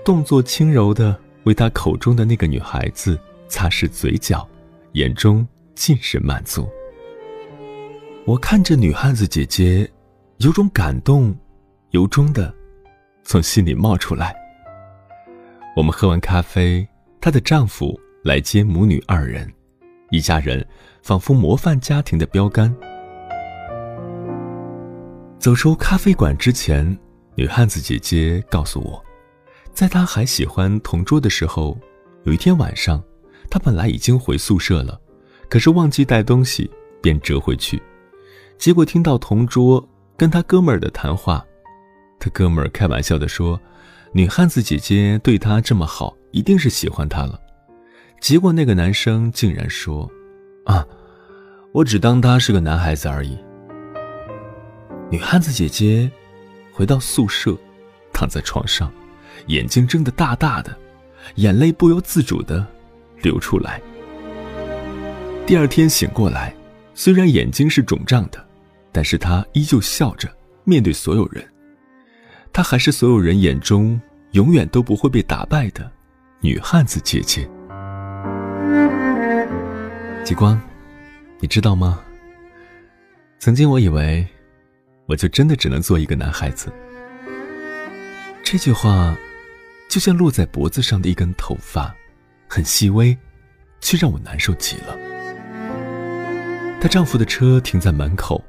[0.04, 3.18] 动作轻柔的为她口中的那个女孩子
[3.48, 4.46] 擦拭嘴角，
[4.92, 6.68] 眼中尽是满足。
[8.26, 9.90] 我看着女汉子姐姐，
[10.36, 11.34] 有种感动，
[11.92, 12.54] 由衷的
[13.24, 14.36] 从心里冒出来。
[15.74, 16.86] 我们喝完咖啡。
[17.22, 19.48] 她的丈夫来接母女二人，
[20.10, 20.66] 一家人
[21.04, 22.74] 仿佛模范家庭的标杆。
[25.38, 26.98] 走出咖啡馆之前，
[27.36, 29.00] 女汉子姐姐告诉我，
[29.72, 31.78] 在她还喜欢同桌的时候，
[32.24, 33.00] 有一天晚上，
[33.48, 35.00] 她本来已经回宿舍了，
[35.48, 36.68] 可是忘记带东西，
[37.00, 37.80] 便折回去，
[38.58, 41.46] 结果听到同桌跟她哥们儿的谈话，
[42.18, 43.60] 她哥们儿开玩笑的说。
[44.14, 47.40] 女汉子姐姐对他这么好，一定是喜欢他了。
[48.20, 50.06] 结果那个男生竟然说
[50.66, 50.86] ：“啊，
[51.72, 53.38] 我只当他是个男孩子而已。”
[55.10, 56.10] 女汉子姐姐
[56.74, 57.56] 回到宿舍，
[58.12, 58.92] 躺在床上，
[59.46, 60.76] 眼睛睁得大大的，
[61.36, 62.66] 眼泪不由自主的
[63.22, 63.80] 流出来。
[65.46, 66.54] 第二天醒过来，
[66.94, 68.46] 虽然眼睛是肿胀的，
[68.92, 70.28] 但是她依旧笑着
[70.64, 71.42] 面对所有人。
[72.52, 73.98] 她还是所有人眼中
[74.32, 75.90] 永远都不会被打败的
[76.40, 77.48] 女汉子姐姐。
[80.22, 80.60] 极光，
[81.40, 82.00] 你知道吗？
[83.38, 84.26] 曾经我以为，
[85.06, 86.70] 我就真的只能做一个男孩子。
[88.44, 89.16] 这句话，
[89.88, 91.94] 就像落在脖子上的一根头发，
[92.46, 93.16] 很细微，
[93.80, 94.96] 却让我难受极了。
[96.80, 98.42] 她丈夫的车停在门口。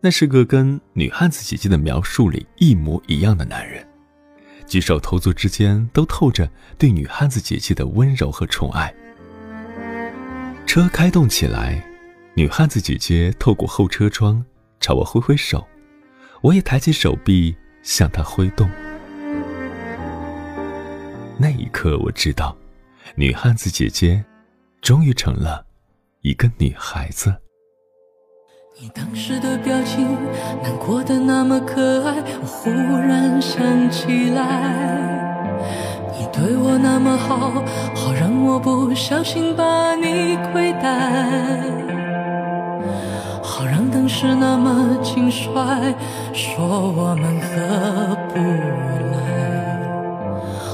[0.00, 3.84] 那是个跟女汉子姐姐的描述里一模一样的男人，
[4.64, 8.94] 举手投足之间都透着对女汉子姐姐的温柔和宠爱。
[10.66, 11.84] 车开动起来，
[12.34, 14.44] 女汉子姐姐透过后车窗
[14.78, 15.66] 朝我挥挥手，
[16.42, 18.70] 我也抬起手臂向她挥动。
[21.36, 22.56] 那一刻，我知道，
[23.16, 24.24] 女汉子姐姐
[24.80, 25.66] 终于成了
[26.20, 27.34] 一个女孩子。
[28.80, 30.06] 你当时的表情
[30.62, 34.40] 难过的那么可爱，我忽然想起来，
[36.16, 37.60] 你对我那么好，
[37.92, 40.96] 好让我不小心把你亏待，
[43.42, 45.92] 好让当时那么轻率
[46.32, 48.38] 说我们合不
[49.12, 49.18] 来，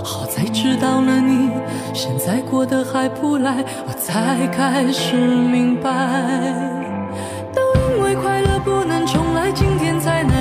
[0.05, 1.50] 好在知道了你
[1.94, 6.84] 现在过得还不赖，我才开始明白。
[8.64, 10.34] 不能重来，今天才能。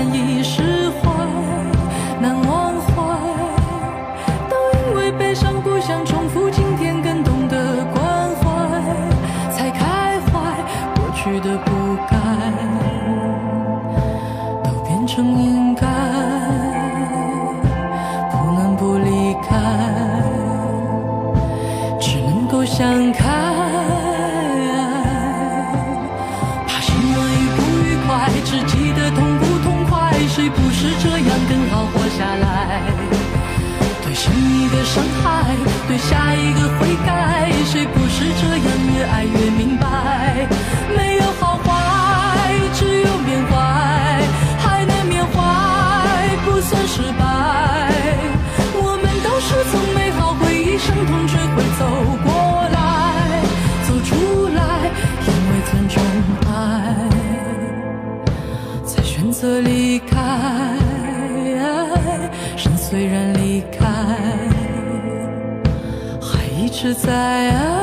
[66.74, 67.74] 是在爱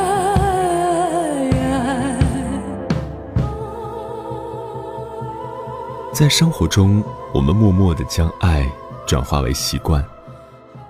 [6.13, 8.69] 在生活中，我们默默的将爱
[9.07, 10.05] 转化为习惯。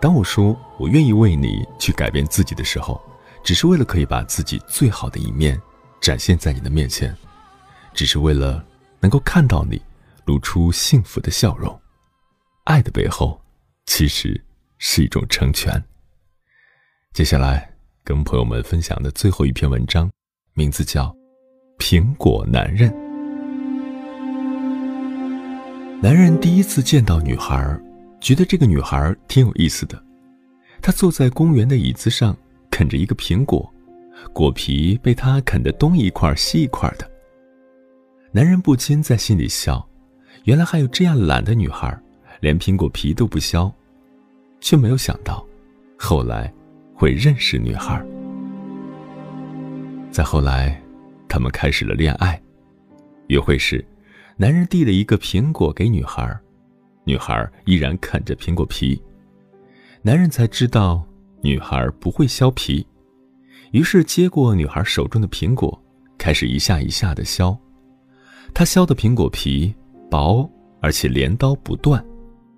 [0.01, 2.99] 当我说我愿意为你去改变自己的时候，
[3.45, 5.61] 只是为了可以把自己最好的一面
[6.01, 7.15] 展现在你的面前，
[7.93, 8.65] 只是为了
[8.99, 9.81] 能够看到你
[10.25, 11.79] 露出幸福的笑容。
[12.65, 13.43] 爱的背后，
[13.85, 14.43] 其实
[14.79, 15.85] 是一种成全。
[17.13, 17.70] 接下来
[18.03, 20.11] 跟朋友们分享的最后一篇文章，
[20.55, 21.05] 名字叫
[21.79, 22.91] 《苹果男人》。
[26.03, 27.79] 男人第一次见到女孩，
[28.21, 30.03] 觉得这个女孩挺有意思的。
[30.81, 32.37] 他坐在公园的椅子上，
[32.71, 33.71] 啃着一个苹果，
[34.33, 37.09] 果皮被他啃得东一块西一块的。
[38.33, 39.87] 男人不禁在心里笑：
[40.45, 41.95] 原来还有这样懒的女孩，
[42.41, 43.71] 连苹果皮都不削。
[44.63, 45.47] 却没有想到，
[45.99, 46.53] 后来
[47.01, 48.05] 会认识女孩。
[50.11, 50.79] 再后来，
[51.27, 52.39] 他们开始了恋爱。
[53.29, 53.83] 约会时，
[54.37, 56.39] 男人递了一个苹果给女孩，
[57.05, 59.03] 女孩依然啃着苹果皮。
[60.03, 61.03] 男人才知道
[61.41, 62.87] 女孩不会削皮，
[63.71, 65.83] 于是接过女孩手中的苹果，
[66.19, 67.59] 开始一下一下的削。
[68.53, 69.75] 他削的苹果皮
[70.11, 70.47] 薄，
[70.83, 72.05] 而且镰刀不断，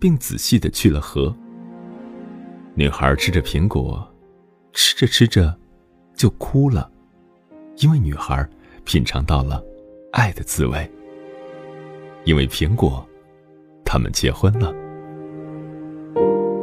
[0.00, 1.32] 并仔细的去了核。
[2.74, 4.11] 女孩吃着苹果，
[4.72, 5.56] 吃着吃着，
[6.14, 6.90] 就哭了，
[7.76, 8.48] 因为女孩
[8.84, 9.62] 品尝到了
[10.12, 10.90] 爱的滋味。
[12.24, 13.06] 因为苹果，
[13.84, 14.72] 他们结婚了。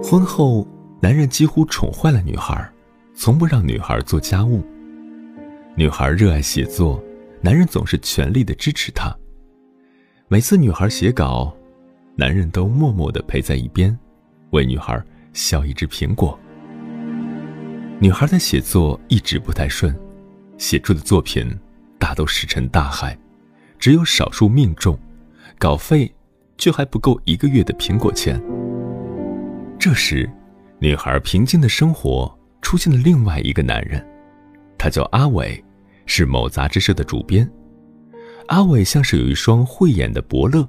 [0.02, 0.66] 婚后，
[1.02, 2.68] 男人几乎宠坏了女孩，
[3.14, 4.64] 从不让女孩做家务。
[5.76, 7.02] 女孩热爱写作，
[7.42, 9.16] 男人总是全力的支持她。
[10.28, 11.56] 每次女孩写稿，
[12.16, 13.98] 男人都默默的陪在一边，
[14.52, 15.02] 为女孩
[15.34, 16.38] 削一只苹果。
[18.02, 19.94] 女孩的写作一直不太顺，
[20.58, 21.46] 写出的作品
[21.98, 23.18] 大都石沉大海，
[23.78, 24.98] 只有少数命中。
[25.58, 26.10] 稿费，
[26.58, 28.42] 却还不够一个月的苹果钱。
[29.78, 30.30] 这时，
[30.80, 34.02] 女孩平静的生活出现了另外一个男人，
[34.78, 35.62] 他叫阿伟，
[36.06, 37.50] 是某杂志社的主编。
[38.48, 40.66] 阿伟像是有一双慧眼的伯乐，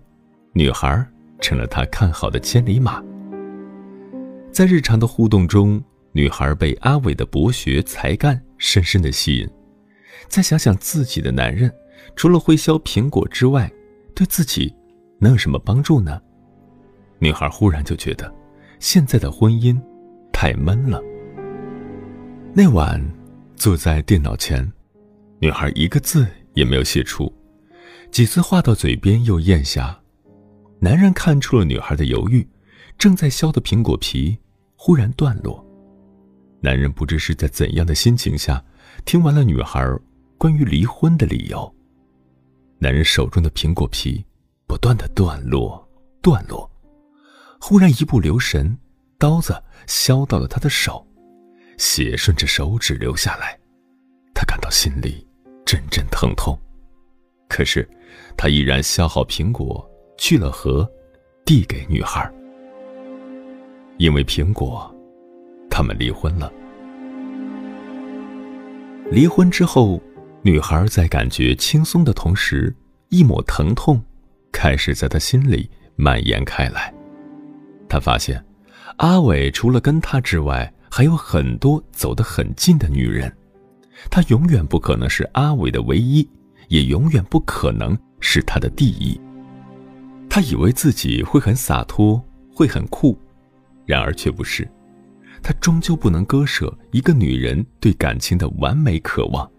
[0.52, 1.06] 女孩
[1.40, 3.00] 成了他看好的千里马。
[4.50, 5.80] 在日常的互动中，
[6.12, 9.48] 女孩被阿伟的博学才干深深的吸引。
[10.28, 11.72] 再想想自己的男人，
[12.14, 13.70] 除了会削苹果之外，
[14.14, 14.74] 对自己。
[15.22, 16.18] 能有什么帮助呢？
[17.18, 18.34] 女孩忽然就觉得，
[18.78, 19.78] 现在的婚姻
[20.32, 20.98] 太闷了。
[22.54, 22.98] 那晚，
[23.54, 24.66] 坐在电脑前，
[25.38, 27.30] 女孩一个字也没有写出，
[28.10, 30.00] 几次话到嘴边又咽下。
[30.78, 32.48] 男人看出了女孩的犹豫，
[32.96, 34.38] 正在削的苹果皮
[34.74, 35.62] 忽然断落。
[36.60, 38.62] 男人不知是在怎样的心情下，
[39.04, 39.86] 听完了女孩
[40.38, 41.74] 关于离婚的理由。
[42.78, 44.24] 男人手中的苹果皮。
[44.66, 45.84] 不断的断落，
[46.22, 46.70] 断落，
[47.60, 48.78] 忽然一不留神，
[49.18, 51.04] 刀子削到了他的手，
[51.76, 53.58] 血顺着手指流下来，
[54.32, 55.26] 他感到心里
[55.66, 56.56] 阵阵疼痛，
[57.48, 57.84] 可是
[58.36, 59.84] 他依然削好苹果，
[60.16, 60.88] 去了核，
[61.44, 62.32] 递给女孩。
[63.98, 64.94] 因为苹果，
[65.80, 66.52] 他们离婚了。
[69.10, 69.98] 离婚之后，
[70.42, 72.76] 女孩在感觉轻松的同时，
[73.08, 73.98] 一抹疼痛。
[74.52, 76.92] 开始在她心里蔓延开来，
[77.88, 78.44] 她发现，
[78.98, 83.34] 阿伟除了跟她之外，还有很多走得很近的女人，
[84.10, 86.28] 她永远不可能是阿伟的唯一，
[86.68, 89.18] 也永远不可能是他的第一。
[90.28, 92.22] 他以为自己会很洒脱，
[92.54, 93.18] 会很酷，
[93.86, 94.68] 然而却不是，
[95.42, 99.50] 他终究不能割舍一个女人对感情的完美渴望。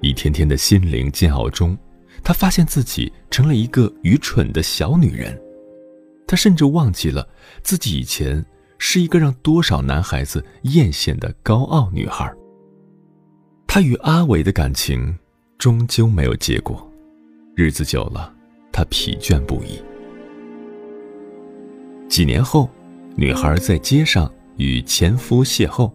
[0.00, 1.76] 一天天的心灵煎熬中。
[2.22, 5.40] 他发现自己成了一个愚蠢的小女人，
[6.26, 7.26] 他甚至忘记了
[7.62, 8.44] 自己以前
[8.78, 12.30] 是一个让多少男孩子艳羡的高傲女孩。
[13.66, 15.16] 他与阿伟的感情
[15.56, 16.86] 终究没有结果，
[17.54, 18.34] 日子久了，
[18.70, 19.80] 他疲倦不已。
[22.06, 22.68] 几年后，
[23.14, 24.30] 女孩在街上
[24.60, 25.90] 与前夫邂逅，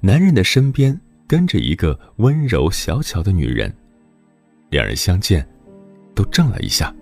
[0.00, 3.74] 男人的身边跟着一个温柔小巧的女人。
[4.68, 5.44] 两人相见，
[6.14, 6.94] 都怔了一下。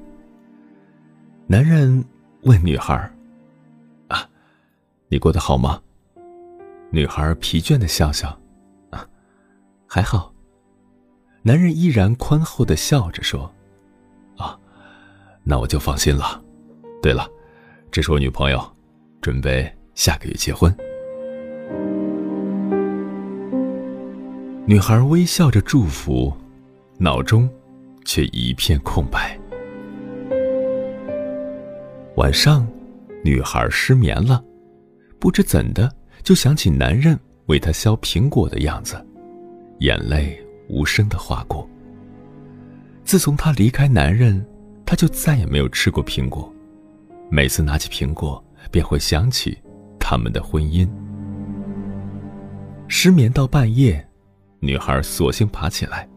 [1.47, 2.03] 男人
[2.45, 2.95] 问女孩
[4.09, 4.27] ：“啊，
[5.09, 5.79] 你过得好吗？”
[6.91, 8.29] 女孩疲倦的笑笑
[8.89, 9.07] ：“啊，
[9.87, 10.33] 还好。”
[11.45, 13.55] 男人依然宽厚的笑着说
[14.39, 14.59] ：“啊，
[15.45, 16.43] 那我就放心了。
[17.03, 17.29] 对了，
[17.91, 18.77] 这是我女朋友，
[19.21, 20.73] 准备下个月结婚。”
[24.65, 26.33] 女孩微笑着祝福，
[26.99, 27.51] 脑中。
[28.05, 29.39] 却一片空白。
[32.17, 32.67] 晚上，
[33.23, 34.43] 女孩失眠了，
[35.19, 37.19] 不知怎的就想起男人
[37.49, 38.97] 为她削苹果的样子，
[39.81, 41.69] 眼泪无声的划过。
[43.05, 44.43] 自从她离开男人，
[44.87, 46.51] 她就再也没有吃过苹果。
[47.29, 49.59] 每次拿起苹果，便会想起
[50.11, 50.89] 他们的婚姻。
[52.89, 54.03] 失眠到半夜，
[54.59, 56.09] 女孩索性爬起来，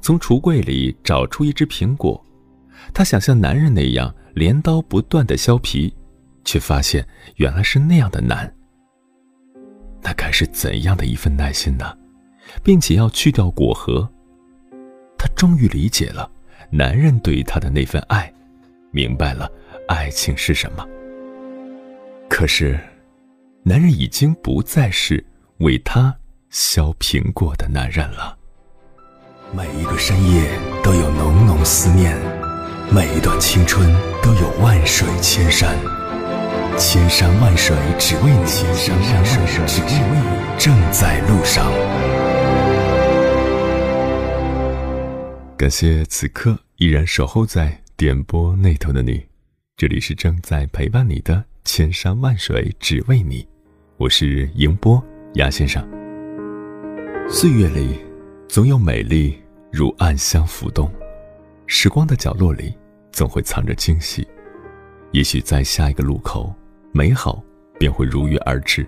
[0.00, 2.20] 从橱柜里找出一只苹果。
[2.92, 5.94] 她想像男人那样镰刀不断的削皮，
[6.44, 8.52] 却发现原来是那样的难。
[10.02, 11.96] 那该是怎样的一份耐心呢？
[12.64, 14.00] 并且要去掉果核。
[15.16, 16.28] 她终于理解了
[16.72, 18.34] 男人对她的那份爱，
[18.90, 19.48] 明白了
[19.86, 20.84] 爱情是什么。
[22.28, 22.76] 可是，
[23.68, 25.22] 男人已经不再是
[25.58, 26.16] 为她
[26.48, 28.38] 削苹果的男人了。
[29.52, 32.16] 每一个深夜都有浓浓思念，
[32.90, 35.76] 每一段青春都有万水千山。
[36.78, 41.70] 千山万水只为你，千山万水只为你，正在路上。
[45.58, 49.26] 感谢此刻依然守候在点播那头的你，
[49.76, 53.46] 这里是正在陪伴你的千山万水只为你，
[53.98, 55.02] 我是迎波
[55.34, 55.84] 鸭先生。
[57.28, 57.98] 岁月里，
[58.48, 59.36] 总有美丽
[59.72, 60.88] 如暗香浮动，
[61.66, 62.72] 时光的角落里，
[63.10, 64.24] 总会藏着惊喜。
[65.10, 66.54] 也许在下一个路口。
[66.92, 67.42] 美好
[67.78, 68.86] 便会如约而至。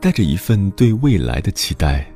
[0.00, 2.06] 带着一份对未来的期待，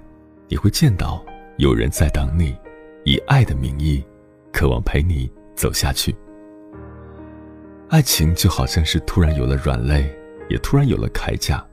[0.49, 1.23] 你会见到
[1.59, 2.57] 有人在等你，
[3.05, 4.03] 以爱的名义，
[4.51, 6.17] 渴望陪你走下去。
[7.91, 10.11] 爱情就好像是突然有了软肋，
[10.51, 11.65] 也突然有了铠甲。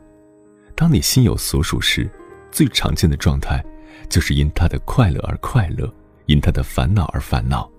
[0.76, 2.10] 当你心有所属时，
[2.52, 3.62] 最常见的状态，
[4.08, 5.92] 就是因他的快乐而快乐，
[6.28, 7.70] 因他的烦恼而烦恼。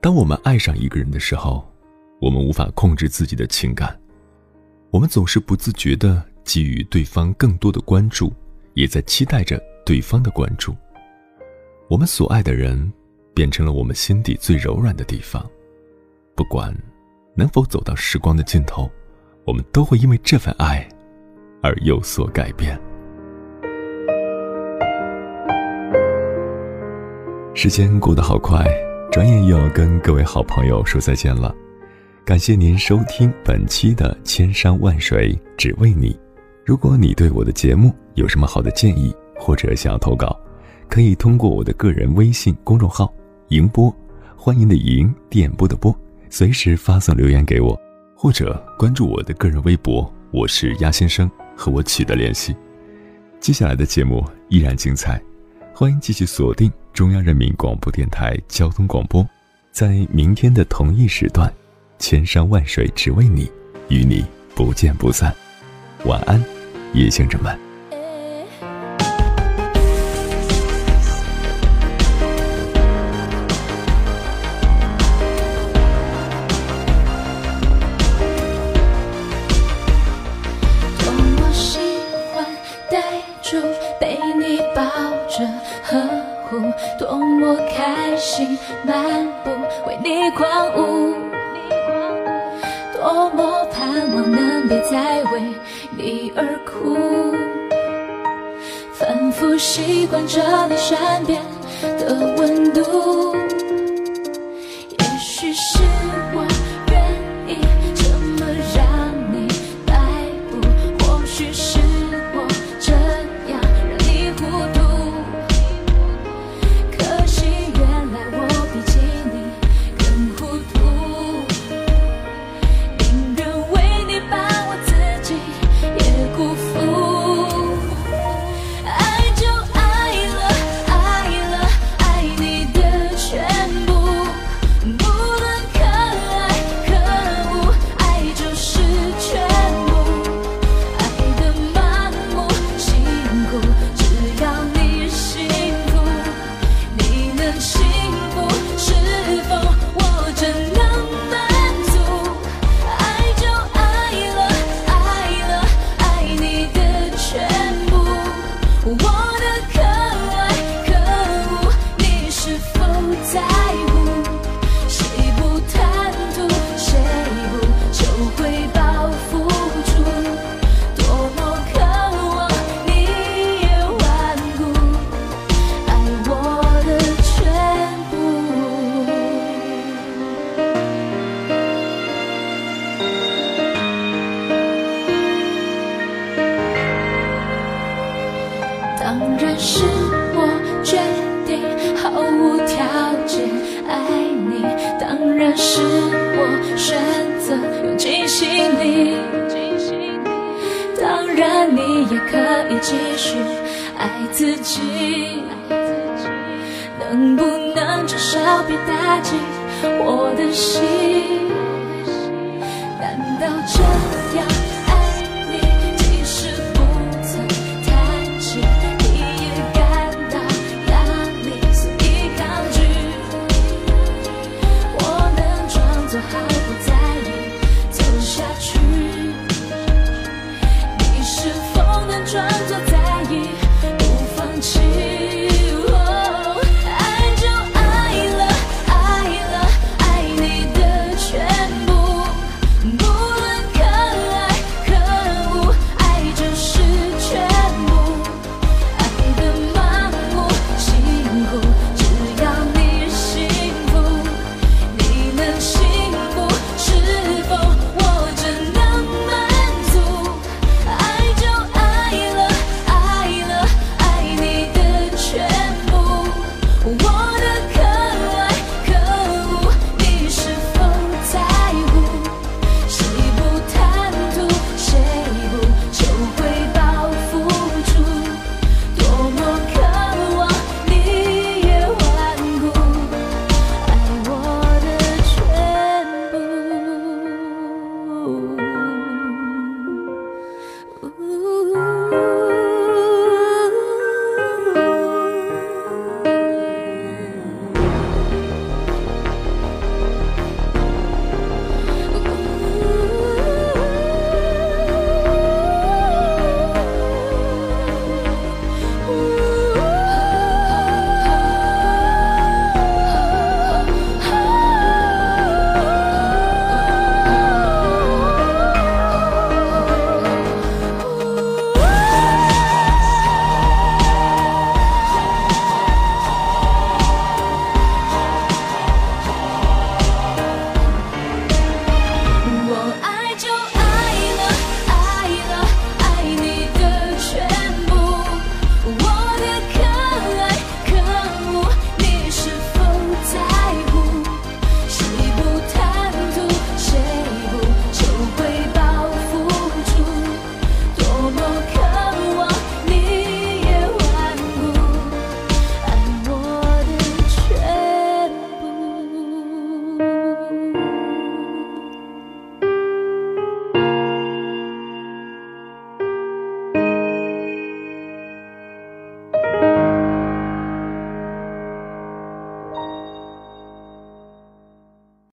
[0.00, 1.70] 当我们爱上一个人的时候，
[2.20, 3.96] 我们无法控制自己的情感，
[4.90, 8.32] 我们总是不自觉地给予对方更多的关注，
[8.74, 10.74] 也在期待着对方的关注。
[11.88, 12.92] 我们所爱的人，
[13.34, 15.44] 变成了我们心底最柔软的地方。
[16.34, 16.74] 不管
[17.34, 18.90] 能否走到时光的尽头，
[19.48, 20.86] 我们都会因为这份爱
[21.62, 22.78] 而有所改变。
[27.54, 28.62] 时间过得好快，
[29.10, 31.54] 转眼又要跟各位好朋友说再见了。
[32.26, 36.12] 感谢您收听本期的《千山万水只为你》。
[36.62, 40.38] 如果你对我的节目有什么好的建议，或者想要投稿，
[40.90, 43.10] 可以通过我的个人微信公众号
[43.48, 43.90] “迎波”，
[44.36, 47.74] 欢迎的迎，电波的波，随时发送留言给我，
[48.20, 52.52] 或者关注我的个人微博，我是鸭先生，和我取得联系。
[53.38, 55.22] 接下来的节目依然精彩，
[55.72, 59.24] 欢迎继续锁定中央人民广播电台交通广播，
[59.70, 61.48] 在明天的同一时段。
[62.00, 63.48] 千山万水只为你，
[63.88, 65.32] 与你不见不散。
[66.04, 66.42] 晚安，
[66.94, 67.67] 夜行者们。